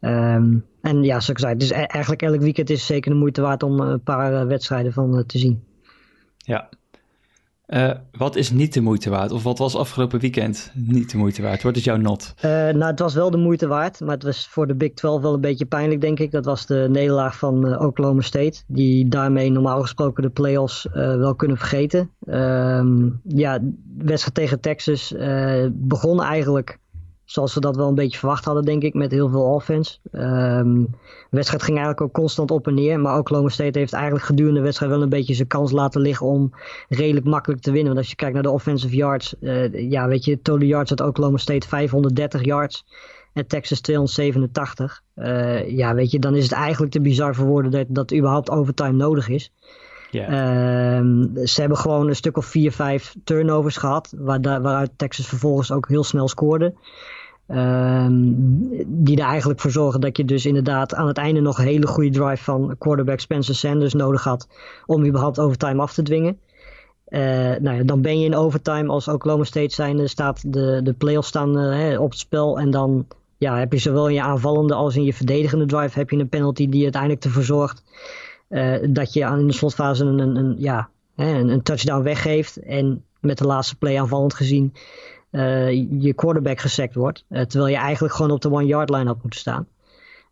[0.00, 3.62] Um, en ja, zoals ik zei, dus eigenlijk elk weekend is zeker de moeite waard
[3.62, 5.64] om een paar wedstrijden van te zien.
[6.36, 6.68] Ja,
[7.66, 9.32] uh, wat is niet de moeite waard?
[9.32, 11.62] Of wat was afgelopen weekend niet de moeite waard?
[11.62, 12.34] Wat is jouw not?
[12.36, 14.00] Uh, nou, het was wel de moeite waard.
[14.00, 16.30] Maar het was voor de Big 12 wel een beetje pijnlijk, denk ik.
[16.30, 18.62] Dat was de nederlaag van uh, Oklahoma State.
[18.66, 22.10] Die daarmee normaal gesproken de playoffs wel kunnen vergeten.
[22.26, 25.14] Um, ja, de wedstrijd tegen Texas
[25.72, 26.78] begon eigenlijk
[27.26, 29.98] zoals we dat wel een beetje verwacht hadden, denk ik, met heel veel offense.
[30.12, 30.82] Um,
[31.30, 33.00] de wedstrijd ging eigenlijk ook constant op en neer.
[33.00, 36.26] Maar Oklahoma State heeft eigenlijk gedurende de wedstrijd wel een beetje zijn kans laten liggen
[36.26, 36.52] om
[36.88, 37.86] redelijk makkelijk te winnen.
[37.86, 41.00] Want als je kijkt naar de offensive yards, uh, ja, weet je, total yards had
[41.00, 42.84] Oklahoma State 530 yards.
[43.32, 45.02] En Texas 287.
[45.16, 48.50] Uh, ja, weet je, dan is het eigenlijk te bizar voor woorden dat, dat überhaupt
[48.50, 49.52] overtime nodig is.
[50.10, 50.30] Yeah.
[50.30, 55.72] Uh, ze hebben gewoon een stuk of vier, vijf turnovers gehad, waar, waaruit Texas vervolgens
[55.72, 56.74] ook heel snel scoorde.
[57.48, 61.64] Um, die er eigenlijk voor zorgen dat je dus inderdaad aan het einde nog een
[61.64, 64.48] hele goede drive van quarterback Spencer Sanders nodig had
[64.86, 66.38] om überhaupt overtime af te dwingen.
[67.08, 67.20] Uh,
[67.60, 71.28] nou ja, dan ben je in overtime als Oklahoma State zijn, staat de, de playoffs
[71.28, 73.06] staan uh, op het spel en dan
[73.38, 76.28] ja, heb je zowel in je aanvallende als in je verdedigende drive heb je een
[76.28, 77.82] penalty die uiteindelijk ervoor zorgt
[78.48, 83.46] uh, dat je in de slotfase een, een, ja, een touchdown weggeeft en met de
[83.46, 84.72] laatste play aanvallend gezien
[85.36, 85.70] uh,
[86.02, 87.24] je quarterback gesekt wordt.
[87.28, 89.66] Uh, terwijl je eigenlijk gewoon op de one-yard line had moeten staan.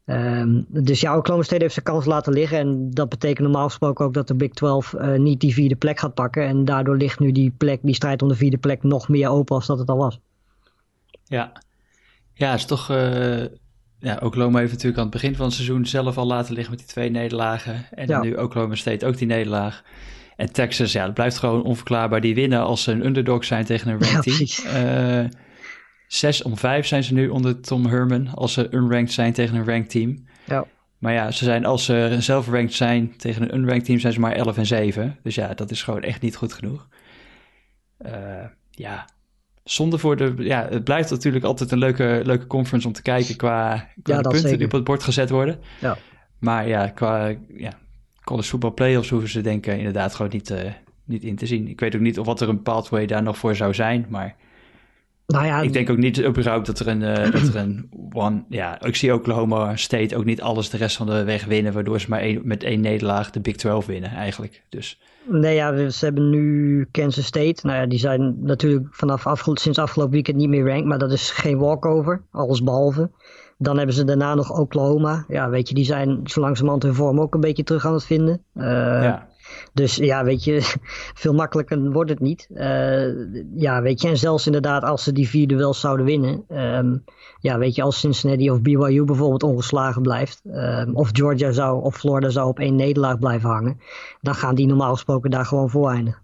[0.07, 2.59] Um, dus ja, Oklahoma State heeft zijn kans laten liggen.
[2.59, 5.99] En dat betekent normaal gesproken ook dat de Big 12 uh, niet die vierde plek
[5.99, 6.47] gaat pakken.
[6.47, 9.55] En daardoor ligt nu die plek, die strijd om de vierde plek nog meer open
[9.55, 10.21] als dat het al was.
[11.25, 11.53] Ja,
[12.35, 12.89] ja het is toch...
[13.99, 16.81] ja, Oklahoma heeft natuurlijk aan het begin van het seizoen zelf al laten liggen met
[16.81, 17.87] die twee nederlagen.
[17.91, 18.23] En ja.
[18.23, 19.83] nu Oklahoma State ook die nederlaag.
[20.37, 22.21] En Texas, ja, dat blijft gewoon onverklaarbaar.
[22.21, 25.25] Die winnen als ze een underdog zijn tegen een ranked ja, team.
[25.25, 25.31] Uh,
[26.07, 29.67] zes om vijf zijn ze nu onder Tom Herman als ze unranked zijn tegen een
[29.67, 30.27] ranked team.
[30.45, 30.67] Ja.
[30.99, 34.21] Maar ja, ze zijn, als ze zelf ranked zijn tegen een unranked team, zijn ze
[34.21, 35.19] maar 11 en 7.
[35.23, 36.89] Dus ja, dat is gewoon echt niet goed genoeg.
[38.07, 38.13] Uh,
[38.71, 39.09] ja,
[39.65, 40.35] zonde voor de.
[40.39, 44.21] Ja, het blijft natuurlijk altijd een leuke, leuke conference om te kijken qua, qua ja,
[44.21, 45.61] punten die op het bord gezet worden.
[45.81, 45.97] Ja.
[46.39, 47.73] Maar ja, qua ja,
[48.25, 50.59] college voetbal playoffs hoeven ze denken inderdaad gewoon niet, uh,
[51.05, 51.69] niet in te zien.
[51.69, 54.37] Ik weet ook niet of wat er een pathway daar nog voor zou zijn, maar
[55.27, 58.45] nou ja, ik denk ook niet überhaupt dat er een, uh, dat er een one,
[58.49, 62.01] ja, ik zie Oklahoma State ook niet alles de rest van de weg winnen, waardoor
[62.01, 64.63] ze maar één, met één nederlaag de Big 12 winnen eigenlijk.
[64.69, 65.01] Dus.
[65.29, 67.67] Nee, ja, ze hebben nu Kansas State.
[67.67, 71.13] Nou ja, die zijn natuurlijk vanaf afgel sinds afgelopen weekend niet meer ranked, maar dat
[71.13, 73.11] is geen walkover, alles behalve.
[73.65, 75.25] Dan hebben ze daarna nog Oklahoma.
[75.29, 78.05] Ja, weet je, die zijn zo langzamerhand hun vorm ook een beetje terug aan het
[78.05, 78.43] vinden.
[78.55, 79.29] Uh, ja.
[79.73, 80.61] Dus ja, weet je,
[81.23, 82.49] veel makkelijker wordt het niet.
[82.51, 86.45] Uh, ja, weet je, en zelfs inderdaad als ze die vierde wel zouden winnen.
[86.49, 87.05] Um,
[87.41, 90.43] ja, weet je, als Cincinnati of BYU bijvoorbeeld ongeslagen blijft.
[90.45, 93.81] Um, of Georgia zou, of Florida zou op één nederlaag blijven hangen.
[94.21, 96.23] Dan gaan die normaal gesproken daar gewoon voor eindigen.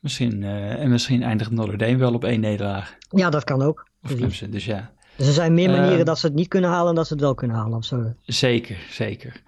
[0.00, 2.96] Misschien, uh, en misschien eindigt Notre Dame wel op één nederlaag.
[3.08, 3.86] Ja, dat kan ook.
[4.02, 4.94] Of Clemson, dus ja.
[5.16, 7.12] Dus er zijn meer manieren uh, dat ze het niet kunnen halen dan dat ze
[7.12, 7.78] het wel kunnen halen.
[7.78, 8.14] Of zo.
[8.22, 9.42] Zeker, zeker.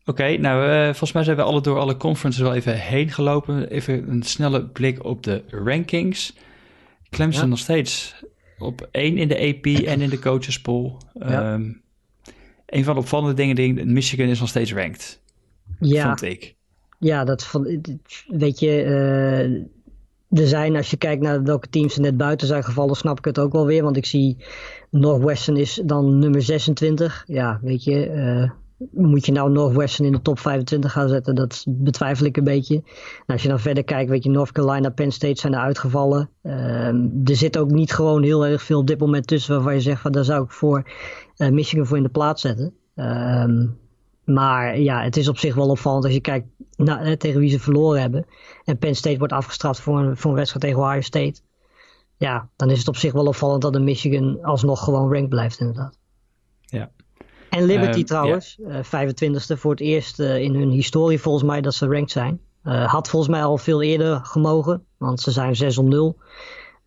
[0.00, 3.10] Oké, okay, nou, uh, volgens mij zijn we alle door alle conferences wel even heen
[3.10, 3.68] gelopen.
[3.70, 6.36] Even een snelle blik op de rankings.
[7.10, 7.48] Clemson ja.
[7.48, 8.14] nog steeds
[8.58, 11.00] op één in de AP en in de coaches pool.
[11.12, 11.52] Ja.
[11.52, 11.82] Um,
[12.66, 15.20] een van de opvallende dingen, denk Michigan is nog steeds ranked.
[15.80, 16.06] Ja.
[16.06, 16.56] Vond ik.
[16.98, 17.88] Ja, dat vond
[18.26, 19.64] weet je, uh,
[20.30, 23.24] er zijn, als je kijkt naar welke teams er net buiten zijn gevallen, snap ik
[23.24, 23.82] het ook wel weer.
[23.82, 24.44] Want ik zie
[24.90, 27.24] Northwestern is dan nummer 26.
[27.26, 28.50] Ja, weet je, uh,
[28.90, 31.34] moet je nou Northwestern in de top 25 gaan zetten?
[31.34, 32.82] Dat betwijfel ik een beetje.
[33.26, 36.30] Als je dan verder kijkt, weet je, North Carolina, Penn State zijn er uitgevallen.
[36.42, 36.86] Uh,
[37.24, 40.00] er zit ook niet gewoon heel erg veel op dit moment tussen waarvan je zegt
[40.00, 40.90] van daar zou ik voor
[41.36, 42.74] uh, Michigan voor in de plaats zetten.
[42.94, 43.44] Uh,
[44.28, 47.60] maar ja, het is op zich wel opvallend als je kijkt naar, tegen wie ze
[47.60, 48.26] verloren hebben.
[48.64, 51.40] En Penn State wordt afgestraft voor een, voor een wedstrijd tegen Ohio State.
[52.16, 55.60] Ja, dan is het op zich wel opvallend dat de Michigan alsnog gewoon ranked blijft
[55.60, 55.98] inderdaad.
[56.60, 56.90] Ja.
[57.50, 62.10] En Liberty trouwens, 25e voor het eerst in hun historie volgens mij dat ze ranked
[62.10, 62.40] zijn.
[62.62, 66.16] had volgens mij al veel eerder gemogen, want ze zijn 6 om 0.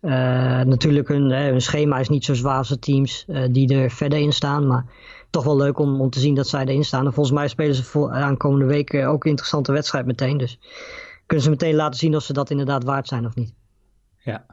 [0.00, 4.32] natuurlijk, hun, hun, schema is niet zo zwaar als de teams die er verder in
[4.32, 4.66] staan.
[4.66, 4.84] Maar
[5.32, 7.06] toch wel leuk om, om te zien dat zij erin staan.
[7.06, 10.36] En volgens mij spelen ze voor, aankomende week ook een interessante wedstrijd meteen.
[10.36, 10.58] Dus
[11.26, 13.54] kunnen ze meteen laten zien of ze dat inderdaad waard zijn of niet.
[14.18, 14.46] Ja.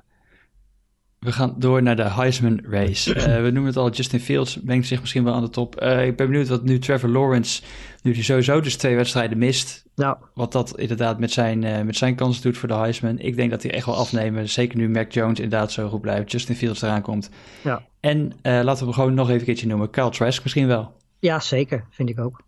[1.19, 3.15] We gaan door naar de Heisman Race.
[3.15, 5.81] Uh, we noemen het al, Justin Fields mengt zich misschien wel aan de top.
[5.81, 7.61] Uh, ik ben benieuwd wat nu Trevor Lawrence,
[8.01, 10.17] nu hij sowieso dus twee wedstrijden mist, nou.
[10.33, 13.19] wat dat inderdaad met zijn, uh, met zijn kansen doet voor de Heisman.
[13.19, 16.31] Ik denk dat hij echt wel afnemen, zeker nu Mac Jones inderdaad zo goed blijft,
[16.31, 17.29] Justin Fields eraan komt.
[17.63, 17.83] Ja.
[17.99, 20.95] En laten we hem gewoon nog even een keertje noemen, Kyle Trask misschien wel.
[21.19, 22.41] Ja, zeker, vind ik ook.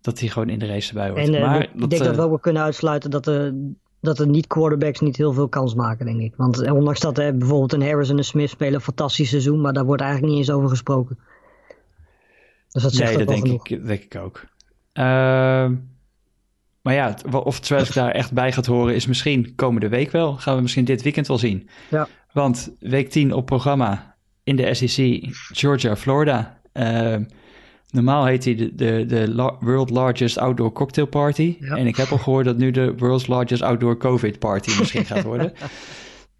[0.00, 1.34] Dat hij gewoon in de race erbij hoort.
[1.34, 5.16] En maar ik denk dat we ook kunnen uitsluiten dat de dat de niet-quarterbacks niet
[5.16, 6.34] heel veel kans maken, denk ik.
[6.36, 9.60] Want eh, ondanks dat hè, bijvoorbeeld een Harris en een Smith spelen een fantastisch seizoen,
[9.60, 11.18] maar daar wordt eigenlijk niet eens over gesproken.
[12.70, 14.44] Dus dat zegt nee, dat denk ik, denk ik ook.
[14.94, 15.04] Uh,
[16.82, 20.36] maar ja, of Trask daar echt bij gaat horen is misschien komende week wel.
[20.36, 21.68] Gaan we misschien dit weekend wel zien.
[21.90, 22.08] Ja.
[22.32, 26.60] Want week 10 op programma in de SEC, Georgia, Florida.
[26.72, 27.16] Uh,
[27.92, 31.56] Normaal heet hij de, de, de World Largest Outdoor Cocktail Party.
[31.60, 35.22] En ik heb al gehoord dat nu de World's Largest Outdoor COVID Party misschien gaat
[35.22, 35.52] worden.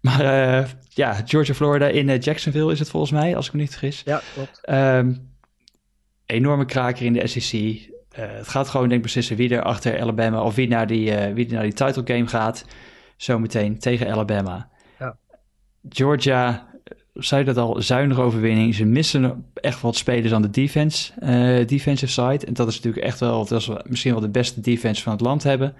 [0.01, 3.59] Maar uh, ja, Georgia, Florida in uh, Jacksonville is het volgens mij, als ik me
[3.59, 4.01] niet vergis.
[4.05, 4.61] Ja, klopt.
[4.69, 5.31] Um,
[6.25, 7.53] enorme kraker in de SEC.
[7.53, 7.77] Uh,
[8.13, 11.51] het gaat gewoon denk ik beslissen wie er achter Alabama of wie naar die, wie
[11.51, 12.65] naar die title game gaat.
[13.17, 14.69] Zometeen tegen Alabama.
[14.99, 15.17] Ja.
[15.89, 16.70] Georgia
[17.23, 18.75] zei dat al, zuinige overwinning.
[18.75, 22.45] Ze missen echt wat spelers aan de defense, uh, defensive side.
[22.45, 25.21] En dat is natuurlijk echt wel, dat is misschien wel de beste defense van het
[25.21, 25.73] land hebben.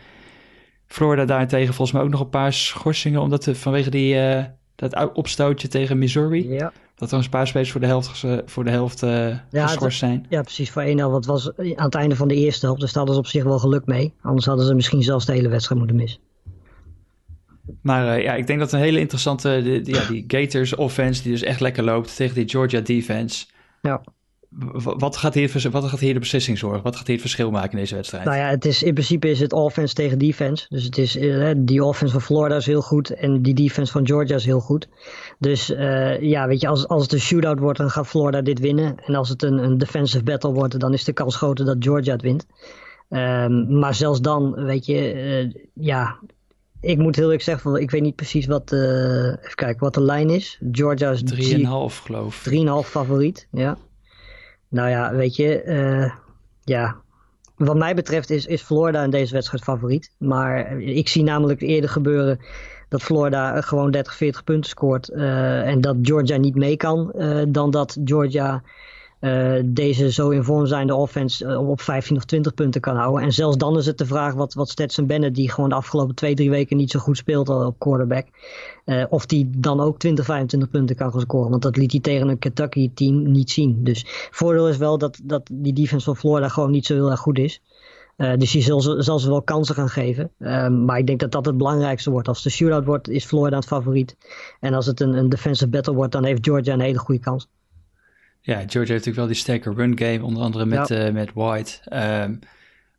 [0.88, 4.44] Florida daarentegen volgens mij ook nog een paar schorsingen, omdat de, vanwege die, uh,
[4.76, 6.50] dat opstootje tegen Missouri.
[6.50, 6.72] Ja.
[6.96, 10.26] Dat er een paar spelers voor de helft, voor de helft uh, ja, geschorst zijn.
[10.30, 10.72] Ja, precies.
[10.72, 11.14] Voor één helft.
[11.14, 12.82] Wat was aan het einde van de eerste helft.
[12.82, 14.14] Dus daar hadden ze op zich wel geluk mee.
[14.22, 16.20] Anders hadden ze misschien zelfs de hele wedstrijd moeten missen.
[17.82, 21.24] Maar uh, ja, ik denk dat een hele interessante, die, die, ja, die Gators offense,
[21.24, 23.46] die dus echt lekker loopt tegen die Georgia defense.
[23.82, 24.02] Ja.
[24.84, 26.84] Wat gaat, hier, wat gaat hier de beslissing zorgen?
[26.84, 28.26] Wat gaat hier het verschil maken in deze wedstrijd?
[28.26, 30.66] Nou ja, het is, in principe is het offense tegen defense.
[30.70, 34.08] Dus het is, uh, die offense van Florida is heel goed en die defense van
[34.08, 34.88] Georgia is heel goed.
[35.40, 38.60] Dus uh, ja, weet je, als, als het een shootout wordt, dan gaat Florida dit
[38.60, 38.96] winnen.
[39.06, 42.12] En als het een, een defensive battle wordt, dan is de kans groter dat Georgia
[42.12, 42.46] het wint.
[43.10, 46.20] Um, maar zelfs dan, weet je, ja,
[46.82, 50.02] ik moet heel eerlijk zeggen, ik weet niet precies wat, uh, even kijken, wat de
[50.02, 50.60] lijn is.
[50.72, 53.78] Georgia is 3,5 geloof 3,5 favoriet, ja.
[54.68, 56.12] Nou ja, weet je, uh,
[56.64, 56.96] ja.
[57.56, 60.12] Wat mij betreft is, is Florida in deze wedstrijd favoriet.
[60.18, 62.40] Maar ik zie namelijk eerder gebeuren
[62.90, 65.10] dat Florida gewoon 30, 40 punten scoort.
[65.10, 67.14] Uh, en dat Georgia niet mee kan.
[67.48, 68.64] dan dat Georgia
[69.22, 73.24] uh, deze zo in vorm zijnde offense uh, op 15 of 20 punten kan houden.
[73.24, 76.16] En zelfs dan is het de vraag wat, wat Stetson Bennett, die gewoon de afgelopen
[76.16, 78.28] twee, drie weken niet zo goed speelt op quarterback,
[79.10, 81.50] of die dan ook 20, 25 punten kan gaan scoren.
[81.50, 83.84] Want dat liet hij tegen een Kentucky team niet zien.
[83.84, 87.20] Dus voordeel is wel dat, dat die defense van Florida gewoon niet zo heel erg
[87.20, 87.62] goed is.
[88.38, 90.32] Dus die zal zal ze wel kansen gaan geven.
[90.40, 92.28] Uh, maar ik denk dat dat het belangrijkste wordt.
[92.28, 94.18] Als het shootout wordt, is Florida het favoriet.
[94.60, 97.48] En als het een, een defensive battle wordt, dan heeft Georgia een hele goede kans.
[98.42, 101.08] Ja, Georgia heeft natuurlijk wel die sterke run game, onder andere met, ja.
[101.08, 101.72] uh, met White.
[102.24, 102.40] Um,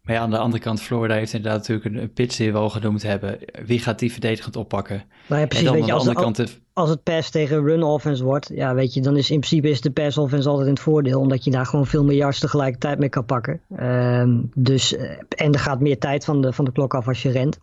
[0.02, 2.58] maar ja, aan de andere kant, Florida heeft inderdaad natuurlijk een, een pitch die we
[2.58, 3.38] al genoemd hebben.
[3.66, 5.02] Wie gaat die verdedigend oppakken?
[5.26, 6.60] Maar ja, precies, en dan weet je, als, de andere kant...
[6.72, 9.80] als het pass tegen run offense wordt, ja, weet je, dan is in principe is
[9.80, 12.98] de pass offense altijd in het voordeel, omdat je daar gewoon veel meer yards tegelijkertijd
[12.98, 13.60] mee kan pakken.
[13.80, 14.96] Um, dus,
[15.28, 17.58] en er gaat meer tijd van de, van de klok af als je rent.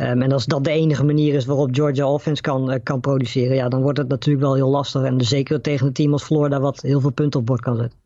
[0.00, 3.56] Um, en als dat de enige manier is waarop Georgia offense kan, uh, kan produceren,
[3.56, 5.02] ja, dan wordt het natuurlijk wel heel lastig.
[5.02, 7.98] En zeker tegen een team als Florida wat heel veel punten op bord kan zetten.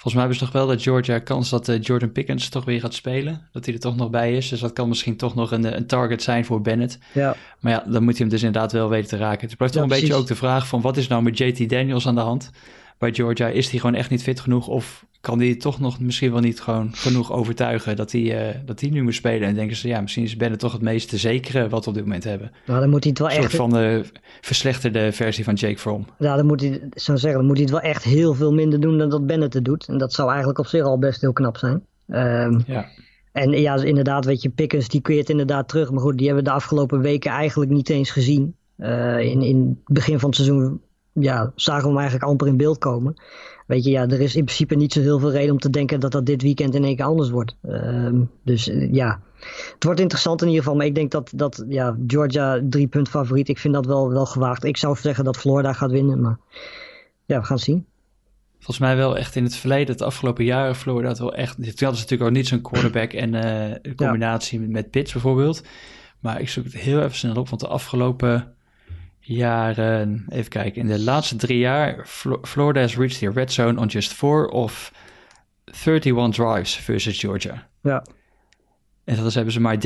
[0.00, 2.80] Volgens mij hebben ze toch wel dat Georgia kans dat uh, Jordan Pickens toch weer
[2.80, 3.48] gaat spelen.
[3.52, 4.48] Dat hij er toch nog bij is.
[4.48, 6.98] Dus dat kan misschien toch nog een, een target zijn voor Bennett.
[7.12, 7.36] Ja.
[7.60, 9.48] Maar ja, dan moet hij hem dus inderdaad wel weten te raken.
[9.48, 11.68] Het blijft ja, toch een beetje ook de vraag van wat is nou met JT
[11.68, 12.50] Daniels aan de hand?
[13.00, 16.32] Bij Georgia is hij gewoon echt niet fit genoeg of kan die toch nog misschien
[16.32, 19.48] wel niet gewoon genoeg overtuigen dat hij, uh, dat hij nu moet spelen.
[19.48, 22.04] En denken ze, ja, misschien is Bennett toch het meest zekere wat we op dit
[22.04, 22.52] moment hebben.
[22.66, 23.42] Nou, dan moet hij het wel een echt...
[23.42, 24.04] soort van de
[24.40, 26.06] verslechterde versie van Jake Fromm.
[26.18, 28.80] Ja, dan moet hij, zo zeggen, dan moet hij het wel echt heel veel minder
[28.80, 29.88] doen dan dat Bennett het doet.
[29.88, 31.82] En dat zou eigenlijk op zich al best heel knap zijn.
[32.08, 32.88] Um, ja.
[33.32, 35.90] En ja, inderdaad, weet je, Pickens die keert inderdaad terug.
[35.90, 38.54] Maar goed, die hebben we de afgelopen weken eigenlijk niet eens gezien.
[38.78, 40.80] Uh, in, in het begin van het seizoen
[41.12, 43.22] ja, zagen we hem eigenlijk amper in beeld komen.
[43.66, 46.00] Weet je, ja, er is in principe niet zo heel veel reden om te denken
[46.00, 47.56] dat dat dit weekend in één keer anders wordt.
[47.62, 49.20] Uh, dus uh, ja,
[49.74, 50.76] het wordt interessant in ieder geval.
[50.78, 53.48] Maar ik denk dat, dat ja, Georgia drie punt favoriet.
[53.48, 54.64] Ik vind dat wel, wel gewaagd.
[54.64, 56.38] Ik zou zeggen dat Florida gaat winnen, maar
[57.24, 57.86] ja, we gaan het zien.
[58.56, 61.54] volgens mij wel echt in het verleden, het afgelopen jaren, Florida dat wel echt.
[61.54, 65.62] Toen hadden ze natuurlijk ook niet zo'n quarterback en uh, combinatie met Pitts bijvoorbeeld.
[66.20, 68.54] Maar ik zoek het heel even snel op, want de afgelopen
[69.34, 72.06] jaren, even kijken, in de laatste drie jaar,
[72.42, 74.92] Florida has reached the red zone on just four of
[75.84, 77.68] 31 drives versus Georgia.
[77.82, 78.04] Ja.
[79.04, 79.76] En dat hebben ze maar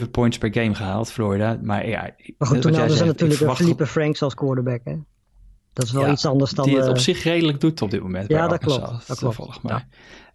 [0.00, 1.58] 13,7 points per game gehaald, Florida.
[1.62, 4.96] Maar ja, maar goed, toen hadden ze natuurlijk een Felipe Franks als quarterback, hè?
[5.72, 6.64] Dat is wel iets anders dan...
[6.64, 8.28] Die het op zich redelijk doet op dit moment.
[8.28, 9.06] Ja, dat klopt.
[9.06, 9.62] Dat klopt.
[9.62, 9.84] Mij.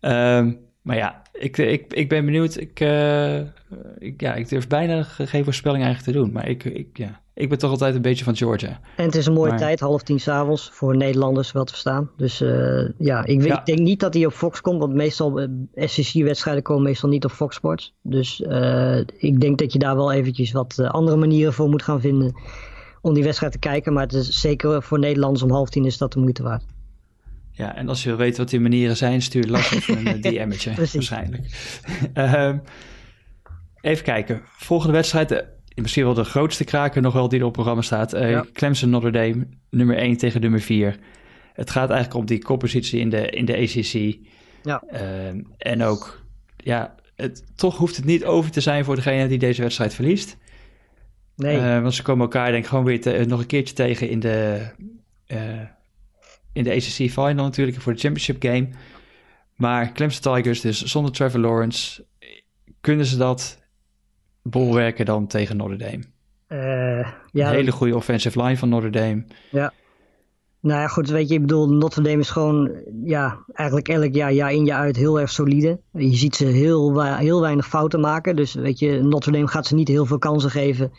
[0.02, 0.38] Ja.
[0.38, 2.58] Um, maar ja, ik, ik, ik ben benieuwd.
[2.58, 3.40] Ik, uh,
[3.98, 6.32] ik, ja, ik durf bijna geen voorspelling eigenlijk te doen.
[6.32, 8.80] Maar ik, ik, ja, ik ben toch altijd een beetje van Georgia.
[8.96, 12.10] En het is een mooie tijd, half tien s'avonds, voor Nederlanders wel te verstaan.
[12.18, 14.80] Dus uh, ja, ik, ik, denk niet dat hij op Fox komt.
[14.80, 15.48] Want meestal, eh,
[15.88, 17.94] SEC-wedstrijden komen meestal niet op Fox Sports.
[18.02, 18.40] Dus
[19.18, 22.36] ik denk dat je daar wel eventjes wat andere manieren voor moet gaan vinden
[23.02, 23.94] om die wedstrijd te kijken.
[23.94, 26.64] Maar het is zeker voor Nederlanders om half tien is dat de moeite waard.
[27.52, 30.32] Ja, en als je wil weten wat die manieren zijn, stuur Lars even een eh,
[30.46, 31.46] DM'tje waarschijnlijk.
[32.14, 32.54] uh,
[33.82, 34.42] even kijken.
[34.46, 38.14] Volgende wedstrijd, misschien wel de grootste kraker nog wel die er op het programma staat.
[38.14, 38.46] Uh, ja.
[38.54, 41.00] Clemson Notre Dame, nummer 1 tegen nummer 4.
[41.54, 44.18] Het gaat eigenlijk om die koppositie in de, in de ACC.
[44.64, 44.84] Ja.
[44.88, 46.26] Ehm, en ook,
[46.58, 50.38] ja, het, toch hoeft het niet over te zijn voor degene die deze wedstrijd verliest.
[51.36, 51.82] Nee.
[51.82, 54.70] want ze komen elkaar denk ik gewoon weer te, nog een keertje tegen in de
[56.54, 58.70] in de ACC Final natuurlijk voor de championship game.
[59.56, 62.06] Maar Clemson Tigers, dus zonder Trevor Lawrence,
[62.82, 63.61] kunnen ze dat
[64.44, 66.04] bolwerken dan tegen Notre Dame?
[66.48, 69.24] Uh, ja, een hele goede offensive line van Notre Dame.
[69.52, 69.74] Ja.
[70.60, 72.72] Nou ja, goed, weet je, ik bedoel, Notre Dame is gewoon,
[73.04, 75.80] ja, eigenlijk elk jaar, jaar in, jaar uit heel erg solide.
[75.92, 78.36] Je ziet ze heel, heel weinig fouten maken.
[78.36, 80.92] Dus weet je, Notre Dame gaat ze niet heel veel kansen geven.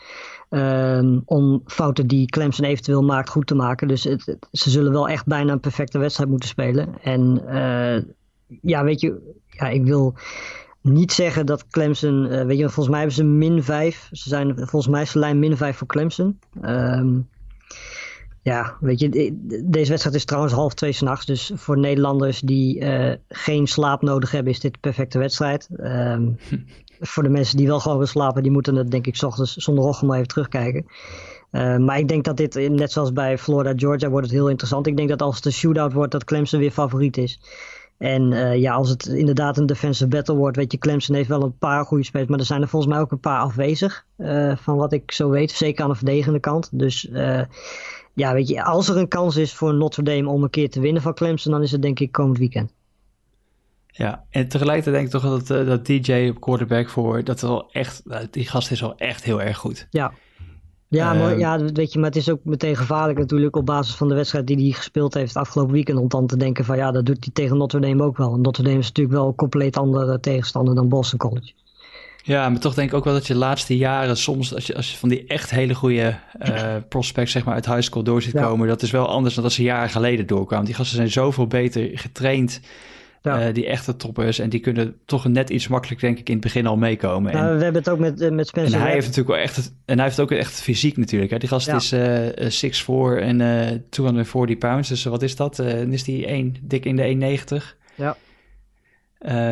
[0.49, 3.87] Ehm, om fouten die Clemson eventueel maakt goed te maken.
[3.87, 7.01] Dus het, ze zullen wel echt bijna een perfecte wedstrijd moeten spelen.
[7.01, 8.13] En uh,
[8.61, 10.15] ja, weet je, ja, ik wil
[10.83, 14.09] niet zeggen dat Clemson, uh, weet je, volgens mij hebben ze min 5.
[14.11, 16.39] Ze zijn, volgens mij is de lijn min 5 voor Clemson.
[16.61, 17.29] Um,
[18.41, 19.09] ja, weet je,
[19.65, 21.25] deze wedstrijd is trouwens half twee s'nachts.
[21.25, 25.69] Dus voor Nederlanders die uh, geen slaap nodig hebben, is dit de perfecte wedstrijd.
[25.79, 26.37] Um,
[26.99, 29.55] voor de mensen die wel gewoon willen slapen, die moeten het denk ik s ochtends
[29.55, 30.85] zondagochtend maar even terugkijken.
[31.51, 34.87] Uh, maar ik denk dat dit, net zoals bij Florida Georgia, wordt het heel interessant.
[34.87, 37.39] Ik denk dat als het een shootout wordt, dat Clemson weer favoriet is.
[37.97, 41.43] En uh, ja, als het inderdaad een defensive battle wordt, weet je, Clemson heeft wel
[41.43, 44.55] een paar goede spelers, maar er zijn er volgens mij ook een paar afwezig, uh,
[44.55, 46.69] van wat ik zo weet, zeker aan de verdedigende kant.
[46.71, 47.09] Dus
[48.15, 50.79] ja, weet je, als er een kans is voor Notre Dame om een keer te
[50.79, 52.73] winnen van Clemson, dan is het denk ik komend weekend.
[53.87, 58.03] Ja, en tegelijkertijd denk ik toch dat, dat DJ op quarterback voor, dat wel echt,
[58.31, 59.87] die gast is wel echt heel erg goed.
[59.89, 60.13] Ja.
[60.93, 63.95] Ja, maar, ehm, ja, weet je, maar het is ook meteen gevaarlijk natuurlijk op basis
[63.95, 65.99] van de wedstrijd die hij gespeeld heeft afgelopen weekend.
[65.99, 68.33] Om dan te denken van ja, dat doet hij tegen Notre Dame ook wel.
[68.33, 71.51] En Notre Dame is natuurlijk wel een compleet andere tegenstander dan Boston College.
[72.25, 74.75] Ja, maar toch denk ik ook wel dat je de laatste jaren soms, als je,
[74.75, 76.15] als je van die echt hele goede
[76.49, 79.43] uh, prospects zeg maar, uit high school door ziet komen, dat is wel anders dan
[79.43, 80.65] dat ze jaren geleden doorkwamen.
[80.65, 82.59] Die gasten zijn zoveel beter getraind
[83.23, 83.47] ja.
[83.47, 84.39] Uh, die echte toppers.
[84.39, 87.33] En die kunnen toch net iets makkelijker, denk ik, in het begin al meekomen.
[87.33, 88.73] Nou, en, we hebben het ook met, uh, met Spencer.
[88.73, 89.73] En hij heeft natuurlijk wel echt.
[89.85, 91.31] En hij heeft ook echt fysiek natuurlijk.
[91.31, 91.37] Hè.
[91.37, 91.75] Die gast ja.
[91.75, 94.89] is uh, 6'4 en 240 pounds.
[94.89, 95.55] Dus wat is dat?
[95.55, 97.77] dan is die 1, dik in de 1,90.
[97.95, 98.17] Ja.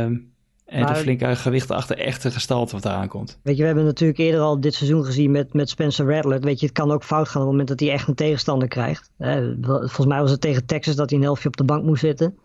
[0.03, 0.31] Um,
[0.65, 3.39] en maar, de flinke gewichten achter echte gestalte wat eraan komt.
[3.43, 6.39] Weet je, we hebben natuurlijk eerder al dit seizoen gezien met, met Spencer Rattler.
[6.39, 8.67] Weet je, het kan ook fout gaan op het moment dat hij echt een tegenstander
[8.67, 9.11] krijgt.
[9.17, 12.37] volgens mij was het tegen Texas dat hij een helftje op de bank moest zitten.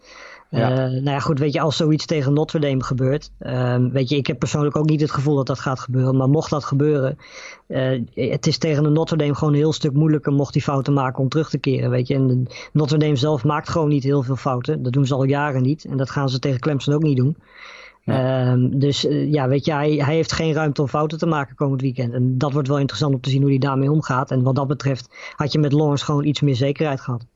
[0.51, 0.71] Ja.
[0.71, 3.31] Uh, nou ja, goed, weet je, als zoiets tegen Notre Dame gebeurt.
[3.41, 6.17] Uh, weet je, ik heb persoonlijk ook niet het gevoel dat dat gaat gebeuren.
[6.17, 7.19] Maar mocht dat gebeuren,
[7.69, 10.93] uh, het is tegen de Notre Dame gewoon een heel stuk moeilijker mocht die fouten
[10.93, 11.91] maken om terug te keren.
[11.91, 14.83] Weet je, en Notre Dame zelf maakt gewoon niet heel veel fouten.
[14.83, 15.85] Dat doen ze al jaren niet.
[15.85, 17.37] En dat gaan ze tegen Clemson ook niet doen.
[18.07, 18.51] Ja.
[18.51, 21.57] Ehm, dus eh, ja, weet je, hij, hij heeft geen ruimte om fouten te maken
[21.57, 22.13] komend weekend.
[22.13, 24.31] En dat wordt wel interessant om te zien hoe hij daarmee omgaat.
[24.31, 27.27] En wat dat betreft had je met Lawrence gewoon iets meer zekerheid gehad.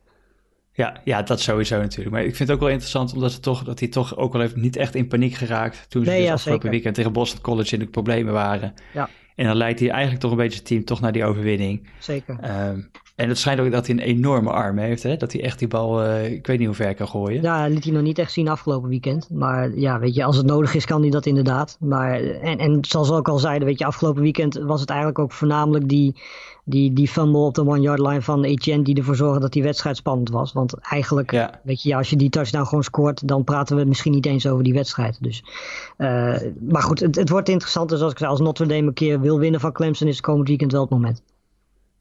[0.73, 2.11] Ja, ja, dat sowieso natuurlijk.
[2.11, 4.43] Maar ik vind het ook wel interessant omdat het toch, dat hij toch ook wel
[4.43, 5.87] even niet echt in paniek geraakt.
[5.89, 6.75] Toen ze nee, dus ja, afgelopen zeker.
[6.75, 8.75] weekend tegen Boston College in de problemen waren.
[8.93, 9.09] Ja.
[9.41, 11.89] En dan leidt hij eigenlijk toch een beetje het team toch naar die overwinning.
[11.99, 12.39] Zeker.
[12.69, 15.03] Um, en het schijnt ook dat hij een enorme arm heeft.
[15.03, 15.17] Hè?
[15.17, 17.43] Dat hij echt die bal, uh, ik weet niet hoe ver kan gooien.
[17.43, 19.31] Ja, liet hij nog niet echt zien afgelopen weekend.
[19.31, 21.77] Maar ja, weet je, als het nodig is, kan hij dat inderdaad.
[21.81, 25.19] Maar, en, en zoals we ook al zeiden, weet je, afgelopen weekend was het eigenlijk
[25.19, 26.15] ook voornamelijk die,
[26.65, 29.97] die, die fumble op de one-yard line van Etienne die ervoor zorgde dat die wedstrijd
[29.97, 30.53] spannend was.
[30.53, 31.61] Want eigenlijk, ja.
[31.63, 34.47] weet je, ja, als je die touchdown gewoon scoort, dan praten we misschien niet eens
[34.47, 35.19] over die wedstrijd.
[35.21, 35.45] Dus,
[35.99, 36.37] uh,
[36.69, 37.89] maar goed, het, het wordt interessant.
[37.89, 40.25] Dus als ik zei, als Notre Dame een keer wil winnen van Clemson, is het
[40.25, 41.23] komend weekend wel het moment.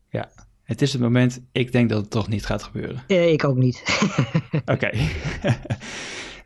[0.09, 0.29] Ja,
[0.63, 3.03] Het is het moment, ik denk dat het toch niet gaat gebeuren.
[3.07, 3.83] Eh, ik ook niet.
[4.73, 4.89] Oké.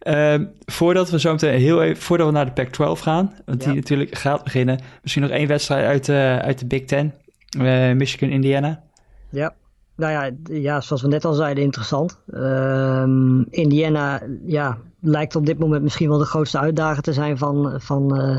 [0.04, 3.74] Ehm, voordat we zo meteen heel even, voordat we naar de Pac-12 gaan, want die
[3.74, 7.14] natuurlijk gaat beginnen, misschien nog één wedstrijd uit, uh, uit de Big Ten,
[7.58, 8.84] uh, Michigan, Indiana.
[9.30, 9.56] Ja,
[9.96, 12.20] nou ja, ja, zoals we net al zeiden, interessant.
[12.32, 17.82] Ehm, Indiana, ja, lijkt op dit moment misschien wel de grootste uitdager te zijn van,
[17.82, 18.38] van, uh,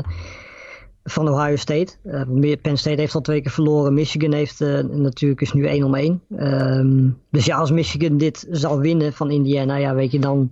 [1.07, 1.93] van Ohio State.
[2.61, 3.93] Penn State heeft al twee keer verloren.
[3.93, 6.21] Michigan heeft natuurlijk is nu 1 om 1.
[6.37, 10.49] Um, dus ja, als Michigan dit zal winnen van Indiana, ja, weet je, dan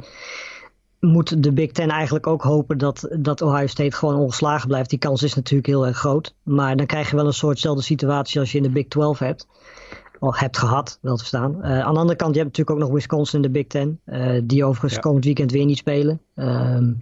[1.00, 4.90] moet de Big Ten eigenlijk ook hopen dat, dat Ohio State gewoon ongeslagen blijft.
[4.90, 6.36] Die kans is natuurlijk heel erg groot.
[6.44, 9.48] Maar dan krijg je wel een soortzelfde situatie als je in de Big 12 hebt.
[10.20, 11.58] Of hebt gehad, wel te verstaan.
[11.58, 14.00] Uh, aan de andere kant, je hebt natuurlijk ook nog Wisconsin in de Big Ten.
[14.48, 15.00] Die overigens ja.
[15.00, 16.22] komend weekend weer niet spelen.
[16.36, 17.02] Um,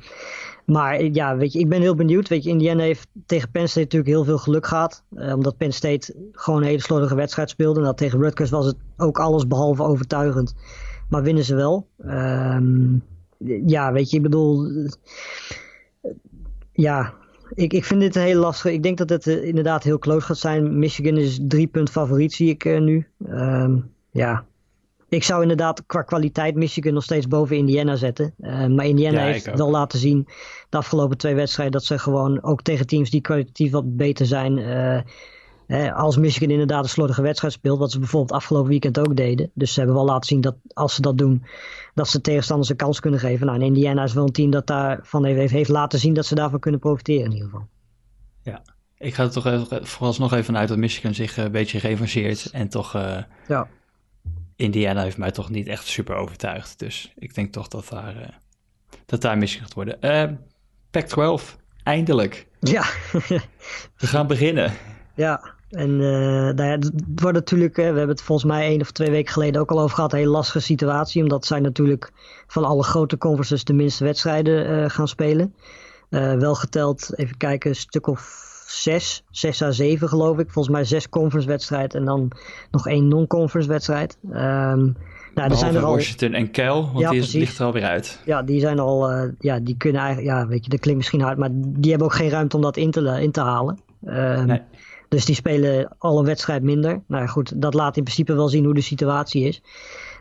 [0.72, 2.28] maar ja, weet je, ik ben heel benieuwd.
[2.28, 5.04] Weet je, Indiana heeft tegen Penn State natuurlijk heel veel geluk gehad.
[5.12, 7.80] Uh, omdat Penn State gewoon een hele slordige wedstrijd speelde.
[7.80, 10.56] En dat tegen Rutgers was het ook alles behalve overtuigend.
[11.10, 11.88] Maar winnen ze wel.
[12.06, 13.04] Um,
[13.66, 14.68] ja, weet je, ik bedoel.
[16.72, 17.14] Ja,
[17.54, 18.72] ik, ik vind dit een heel lastig.
[18.72, 20.80] Ik denk dat het uh, inderdaad heel close gaat zijn.
[20.80, 23.08] Michigan is drie punt favoriet, zie ik nu.
[23.30, 24.46] Um, ja.
[25.12, 28.34] Ik zou inderdaad qua kwaliteit Michigan nog steeds boven Indiana zetten.
[28.40, 30.28] Uh, maar Indiana ja, heeft wel laten zien
[30.70, 34.60] de afgelopen twee wedstrijden dat ze gewoon ook tegen teams die kwalitatief wat beter zijn
[35.94, 39.52] als Michigan inderdaad een slordige wedstrijd speelt, wat ze bijvoorbeeld afgelopen weekend ook deden.
[39.54, 41.44] Dus ze hebben wel laten zien dat als ze dat doen,
[41.94, 43.46] dat ze tegenstanders een kans kunnen geven.
[43.46, 46.36] Nou, en Indiana is wel een team dat daarvan heeft, heeft laten zien dat ze
[46.36, 47.68] daarvan kunnen profiteren in ieder geval.
[48.44, 48.62] Ja,
[48.98, 52.50] ik ga er toch even, vooralsnog even uit dat Michigan zich een beetje revancheert.
[52.52, 53.68] En toch, uh, ja.
[54.62, 56.80] Indiana heeft mij toch niet echt super overtuigd.
[56.80, 58.28] Dus ik denk toch dat daar, uh,
[59.06, 59.98] dat daar Michigan gaat worden.
[60.02, 60.38] Uh,
[60.92, 62.48] Pac-12, eindelijk.
[62.60, 62.84] Ja.
[63.98, 64.74] We gaan beginnen.
[65.16, 68.92] Ja, en uh, nou ja, het wordt natuurlijk, we hebben het volgens mij één of
[68.92, 71.22] twee weken geleden ook al over gehad, een hele lastige situatie.
[71.22, 72.12] Omdat zij natuurlijk
[72.48, 75.56] van alle grote conferences de minste wedstrijden gaan spelen.
[76.10, 80.50] Wel geteld, even kijken, een stuk of zes, zes à zeven geloof ik.
[80.50, 82.32] Volgens mij zes conference wedstrijden en dan
[82.72, 84.18] nog één non-conference wedstrijd.
[84.24, 84.96] Um,
[85.36, 85.92] nou, er zijn er al...
[85.92, 88.22] Washington en Kel, want ja, die is, ligt er alweer uit.
[88.26, 91.22] Ja, die zijn al, uh, ja, die kunnen eigenlijk, ja, weet je, dat klinkt misschien
[91.22, 93.80] hard, maar die hebben ook geen ruimte om dat in te, in te halen.
[94.06, 94.62] Um, nee.
[95.08, 97.02] Dus die spelen al een wedstrijd minder.
[97.08, 99.62] Nou goed, dat laat in principe wel zien hoe de situatie is.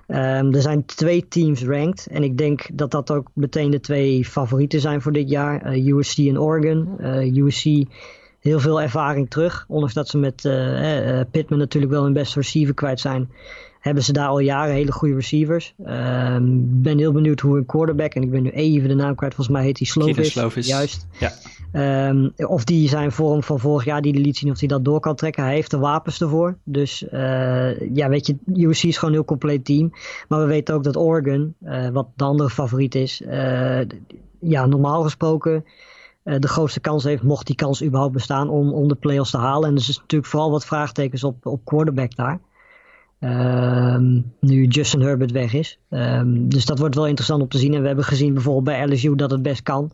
[0.08, 2.06] Um, er zijn twee teams ranked.
[2.10, 5.76] En ik denk dat dat ook meteen de twee favorieten zijn voor dit jaar.
[5.76, 6.88] Uh, USC en Oregon.
[7.00, 7.64] Uh, USC
[8.40, 9.64] heel veel ervaring terug.
[9.68, 13.28] Ondanks dat ze met uh, Pittman natuurlijk wel hun beste receiver kwijt zijn
[13.80, 15.74] hebben ze daar al jaren hele goede receivers.
[15.78, 19.14] Ik um, ben heel benieuwd hoe een quarterback, en ik ben nu even de naam
[19.14, 20.32] kwijt, volgens mij heet hij Slovis.
[20.32, 20.66] Slovis.
[20.66, 21.06] Juist.
[21.18, 21.32] Ja.
[22.08, 25.00] Um, of die zijn vorm van vorig jaar, die liet zien of hij dat door
[25.00, 25.44] kan trekken.
[25.44, 26.56] Hij heeft de wapens ervoor.
[26.64, 29.92] Dus uh, ja, weet je, USC is gewoon een heel compleet team.
[30.28, 33.22] Maar we weten ook dat Oregon, uh, wat de andere favoriet is,
[34.40, 35.64] ja, normaal gesproken
[36.22, 39.68] de grootste kans heeft, mocht die kans überhaupt bestaan, om, om de playoffs te halen.
[39.68, 42.40] En er is natuurlijk vooral wat vraagtekens op, op quarterback daar.
[43.20, 45.78] Um, nu Justin Herbert weg is.
[45.90, 47.74] Um, dus dat wordt wel interessant om te zien.
[47.74, 49.90] En we hebben gezien bijvoorbeeld bij LSU dat het best kan.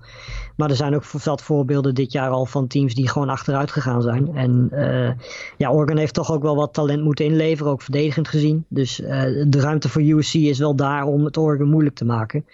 [0.56, 4.02] Maar er zijn ook zat voorbeelden dit jaar al van teams die gewoon achteruit gegaan
[4.02, 4.36] zijn.
[4.36, 5.10] En uh,
[5.56, 8.64] ja, Oregon heeft toch ook wel wat talent moeten inleveren, ook verdedigend gezien.
[8.68, 9.08] Dus uh,
[9.48, 12.46] de ruimte voor USC is wel daar om het Oregon moeilijk te maken.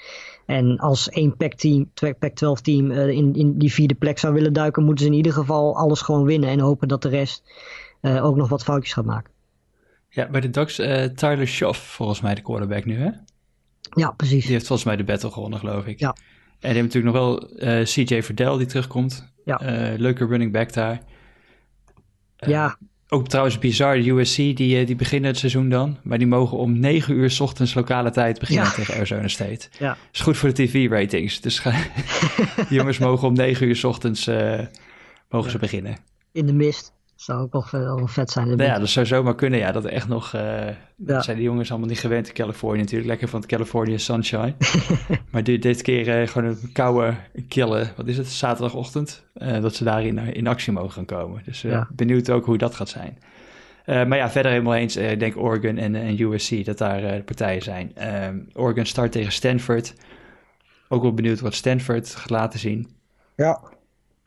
[0.46, 4.84] En als één Pac-team, Pac-12 team uh, in, in die vierde plek zou willen duiken,
[4.84, 6.48] moeten ze in ieder geval alles gewoon winnen.
[6.48, 7.42] En hopen dat de rest
[8.02, 9.31] ook nog wat foutjes gaat maken.
[10.14, 13.10] Ja, bij de Ducks uh, Tyler Schoff, volgens mij de quarterback nu, hè?
[13.94, 14.42] Ja, precies.
[14.42, 16.00] Die heeft volgens mij de battle gewonnen, geloof ik.
[16.00, 16.16] Ja.
[16.60, 19.32] En die heeft natuurlijk nog wel uh, eh, CJ Verdell die terugkomt.
[19.44, 19.62] Ja.
[19.62, 21.00] Uh, leuke running back daar.
[22.36, 22.78] ja.
[23.08, 25.98] Ook trouwens bizar, de USC, die, die beginnen het seizoen dan.
[26.02, 28.72] Maar die mogen om 9 uur s ochtends lokale tijd beginnen ja.
[28.72, 29.68] tegen Arizona State.
[29.78, 29.96] Ja.
[30.12, 31.40] Is goed voor de TV-ratings.
[31.40, 31.62] Dus
[32.68, 34.30] die jongens mogen om 9 uur s ochtends
[35.28, 35.96] mogen ze beginnen.
[36.32, 36.92] In de mist
[37.22, 38.46] zou ook wel, wel vet zijn.
[38.46, 39.58] Nou ja, dat zou zomaar kunnen.
[39.58, 40.34] Ja, dat echt nog.
[40.34, 40.66] Uh,
[40.96, 41.20] ja.
[41.20, 43.08] zijn die jongens allemaal niet gewend in Californië natuurlijk.
[43.08, 44.54] Lekker van het California sunshine.
[45.32, 47.14] maar dit, dit keer uh, gewoon een koude,
[47.48, 47.86] kille.
[47.96, 48.26] Wat is het?
[48.26, 49.26] Zaterdagochtend.
[49.34, 51.42] Uh, dat ze daarin in actie mogen gaan komen.
[51.44, 51.88] Dus ja.
[51.92, 53.18] benieuwd ook hoe dat gaat zijn.
[53.86, 54.96] maar ja, verder helemaal eens.
[54.96, 57.94] ik denk Oregon en, en USC dat daar de partijen zijn.
[57.94, 59.94] Ehm, Oregon start tegen Stanford.
[60.88, 62.88] Ook wel benieuwd wat Stanford gaat laten zien.
[63.36, 63.60] Ja.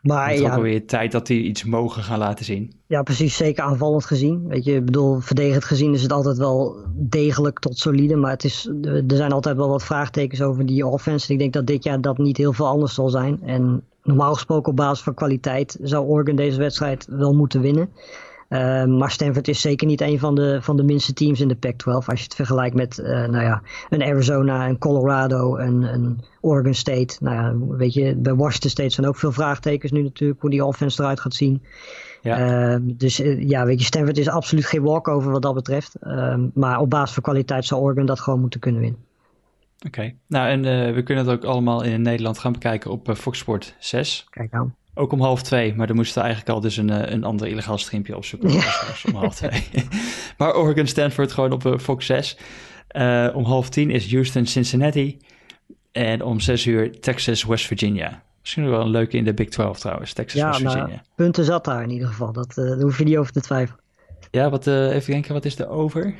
[0.05, 2.73] Maar het is ja, ook weer tijd dat die iets mogen gaan laten zien.
[2.87, 3.37] Ja, precies.
[3.37, 4.47] Zeker aanvallend gezien.
[4.47, 8.15] Weet je, ik bedoel, verdedigend gezien is het altijd wel degelijk tot solide.
[8.15, 11.33] Maar het is, er zijn altijd wel wat vraagtekens over die offense.
[11.33, 13.39] ik denk dat dit jaar dat niet heel veel anders zal zijn.
[13.43, 17.89] En normaal gesproken op basis van kwaliteit zou Oregon deze wedstrijd wel moeten winnen.
[18.97, 21.85] Maar Stanford is zeker niet een van de, van de minste teams in de Pac-12.
[21.85, 27.17] Als je het vergelijkt met nou ja, een Arizona, een Colorado, een, een Oregon State.
[27.19, 30.65] Nou ja, weet je, bij Washington State zijn ook veel vraagtekens nu natuurlijk hoe die
[30.65, 31.63] offense eruit gaat zien.
[32.21, 32.37] Ja.
[32.37, 35.95] Ehm, dus ja, weet je, Stanford is absoluut geen walkover wat dat betreft.
[35.95, 38.99] Ehm, maar op basis van kwaliteit zou Oregon dat gewoon moeten kunnen winnen.
[39.85, 43.39] Oké, nou en uh, we kunnen het ook allemaal in Nederland gaan bekijken op Fox
[43.39, 44.27] Sport 6.
[44.29, 44.75] Kijk aan.
[44.95, 47.47] Ook om half twee, maar dan moesten we eigenlijk al dus een, eh, een ander
[47.47, 48.51] illegaal streampje opzoeken.
[48.51, 48.73] Ja.
[49.07, 49.67] om half twee.
[50.37, 52.37] maar Oregon Stanford gewoon op Fox 6.
[53.33, 55.19] om half tien is Houston Cincinnati.
[55.91, 58.23] En om zes uur Texas West Virginia.
[58.41, 60.95] Misschien wel een leuke in de Big 12 trouwens, Texas West nou, Virginia.
[60.95, 62.31] Ja, punten zat daar in ieder geval.
[62.31, 63.79] Dat, daar hoef je niet over te twijfelen.
[64.31, 66.15] Ja, wat, even denken, wat is de over?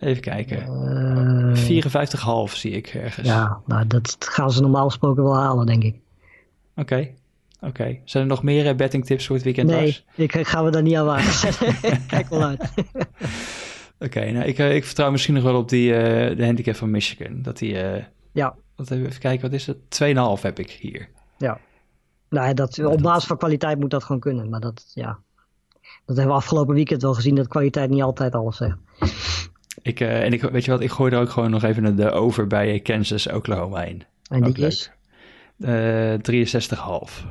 [0.00, 0.66] Even kijken.
[0.68, 3.28] Uh, eh, 54,5 zie ik ergens.
[3.28, 5.94] Ja, nou, dat gaan ze normaal gesproken wel halen, denk ik.
[6.76, 7.08] Oké.
[7.60, 7.98] Oké.
[8.04, 9.68] Zijn er nog meer uh, betting tips voor het weekend?
[9.68, 11.68] Nee, ik, ik ga we daar niet aan wagen.
[12.06, 12.70] Kijk wel uit.
[14.06, 15.92] Oké, nou, ik, uh, ik vertrouw misschien nog wel op die,
[16.34, 17.42] de handicap van Michigan.
[17.42, 17.76] Dat die,
[18.32, 18.54] ja.
[18.76, 19.76] Wat, even kijken, wat is het?
[20.38, 21.08] 2,5 heb ik hier.
[21.38, 21.58] Ja.
[22.28, 24.48] Nou, dat, op basis van kwaliteit moet dat gewoon kunnen.
[24.48, 25.18] Maar dat, ja.
[26.06, 28.76] Dat hebben we afgelopen weekend wel gezien, dat kwaliteit niet altijd alles zegt.
[29.82, 32.10] Ik, uh, en ik, weet je wat, ik gooi er ook gewoon nog even de
[32.10, 34.02] over bij Kansas Oklahoma in.
[34.30, 34.90] En die is?
[35.58, 37.24] Uh, eh, 63,5.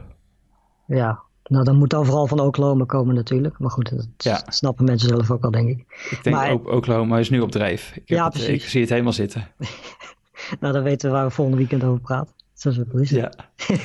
[0.89, 3.59] Ja, nou dan moet overal van Oklahoma komen natuurlijk.
[3.59, 4.41] Maar goed, dat ja.
[4.47, 5.85] snappen mensen zelf ook al, denk ik.
[6.09, 7.91] Ik denk ook Oklahoma is nu op drijf.
[7.95, 8.47] Ik ja, precies.
[8.47, 9.47] ik zie het helemaal zitten.
[10.59, 12.33] nou, dan weten we waar we volgende weekend over praten.
[12.53, 13.31] Zo simpel is Ja.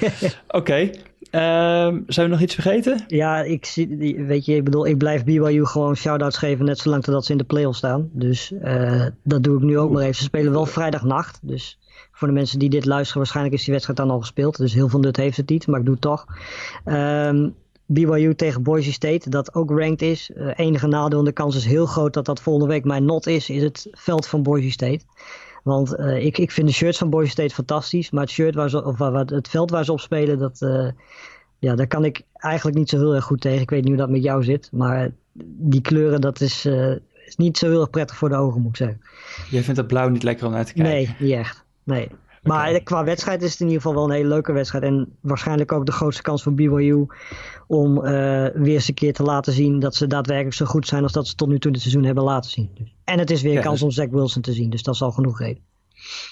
[0.49, 0.91] Oké.
[1.31, 3.05] Ehm, zijn we nog iets vergeten?
[3.07, 7.03] Ja, ik zie, weet je, ik bedoel, ik blijf BYU gewoon shout-outs geven net zolang
[7.03, 8.09] totdat ze in de playoffs staan.
[8.13, 10.15] Dus uh, dat doe ik nu ook maar even.
[10.15, 11.79] Ze spelen wel vrijdagnacht, dus
[12.15, 14.57] voor de mensen die dit luisteren, waarschijnlijk is die wedstrijd dan al gespeeld.
[14.57, 16.27] Dus heel veel nut heeft het niet, maar ik doe het toch.
[16.85, 17.55] Um,
[17.87, 20.31] BYU tegen Boise State, dat ook ranked is.
[20.37, 23.27] Uh, enige nadeel en de kans is heel groot dat dat volgende week mijn not
[23.27, 25.01] is, is het veld van Boise State.
[25.63, 28.11] Want uh, ik, ik vind de shirts van Boise State fantastisch.
[28.11, 30.89] Maar het, shirt waar ze, of waar, het veld waar ze op spelen, dat, uh,
[31.59, 33.61] ja, daar kan ik eigenlijk niet zo heel erg goed tegen.
[33.61, 34.69] Ik weet niet hoe dat met jou zit.
[34.73, 35.11] Maar
[35.47, 36.67] die kleuren, dat is,
[37.27, 39.01] is niet zo heel erg prettig voor de ogen, moet ik zeggen.
[39.51, 40.93] Jij vindt het blauw niet lekker om naar te kijken?
[40.93, 41.64] Nee, niet echt.
[41.85, 42.09] Nee.
[42.43, 44.85] Maar qua wedstrijd is het in ieder geval wel een hele leuke wedstrijd.
[44.85, 47.07] En waarschijnlijk ook de grootste kans voor BYU
[47.67, 48.03] om uh,
[48.55, 51.27] weer eens een keer te laten zien dat ze daadwerkelijk zo goed zijn als dat
[51.29, 52.71] ze tot nu toe het seizoen hebben laten zien.
[52.75, 52.95] Dus.
[53.05, 55.03] En het is weer een kans dus- om Zach Wilson te zien, dus dat is
[55.03, 55.63] al genoeg reden.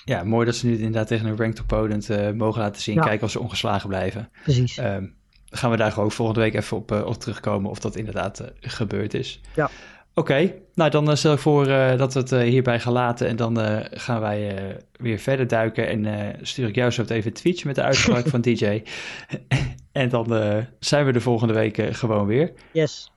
[0.04, 3.00] Ja, mooi dat ze nu inderdaad tegen een ranked opponent uh, mogen laten zien.
[3.00, 4.28] Kijken of ze ongeslagen blijven.
[4.42, 4.78] Precies.
[4.78, 5.14] Um,
[5.50, 9.14] gaan we daar gewoon volgende week even op, uh, op terugkomen of dat inderdaad gebeurd
[9.14, 9.40] is.
[9.54, 9.70] Ja.
[10.14, 13.36] Oké, nou dan stel ik voor uh, dat we het uh, hierbij gaan laten en
[13.36, 14.56] dan uh, gaan wij
[14.92, 18.40] weer verder duiken en stuur ik jou zo even een tweetje met de uitspraak van
[18.40, 18.82] DJ.
[19.92, 20.26] en dan
[20.78, 22.52] zijn we de volgende week gewoon weer.
[22.72, 23.12] Yes.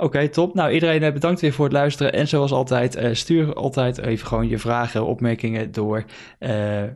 [0.00, 0.54] Oké, top.
[0.54, 2.12] Nou, iedereen bedankt weer voor het luisteren.
[2.12, 6.04] En zoals altijd, uh, stuur altijd even gewoon je vragen, opmerkingen door.
[6.38, 6.50] Uh,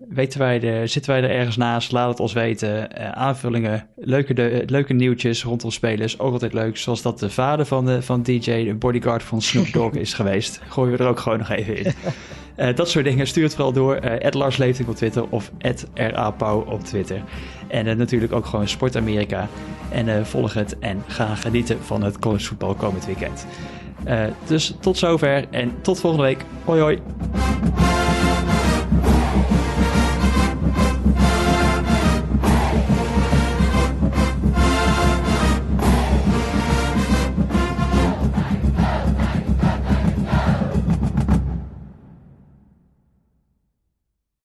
[0.08, 1.92] weten wij er, zitten wij er ergens naast?
[1.92, 2.96] Laat het ons weten.
[3.16, 6.18] Aanvullingen, leuke, de, leuke nieuwtjes rondom spelers.
[6.18, 6.76] Ook altijd leuk.
[6.76, 10.60] Zoals dat de vader van, de, van DJ, de bodyguard van Snoop Dogg is geweest.
[10.68, 11.92] Gooien we er ook gewoon nog even in.
[12.56, 14.00] Uh, dat soort dingen, stuur het vooral door.
[14.04, 15.50] Uh, Lars Leefting op Twitter of
[15.94, 17.22] RAPauw op Twitter.
[17.66, 19.48] En uh, natuurlijk ook gewoon Sport Amerika.
[19.90, 23.46] En volg het en ga genieten van het collegevoetbal komend weekend.
[24.46, 26.44] dus tot zover en tot volgende week.
[26.64, 26.98] Hoi hoi.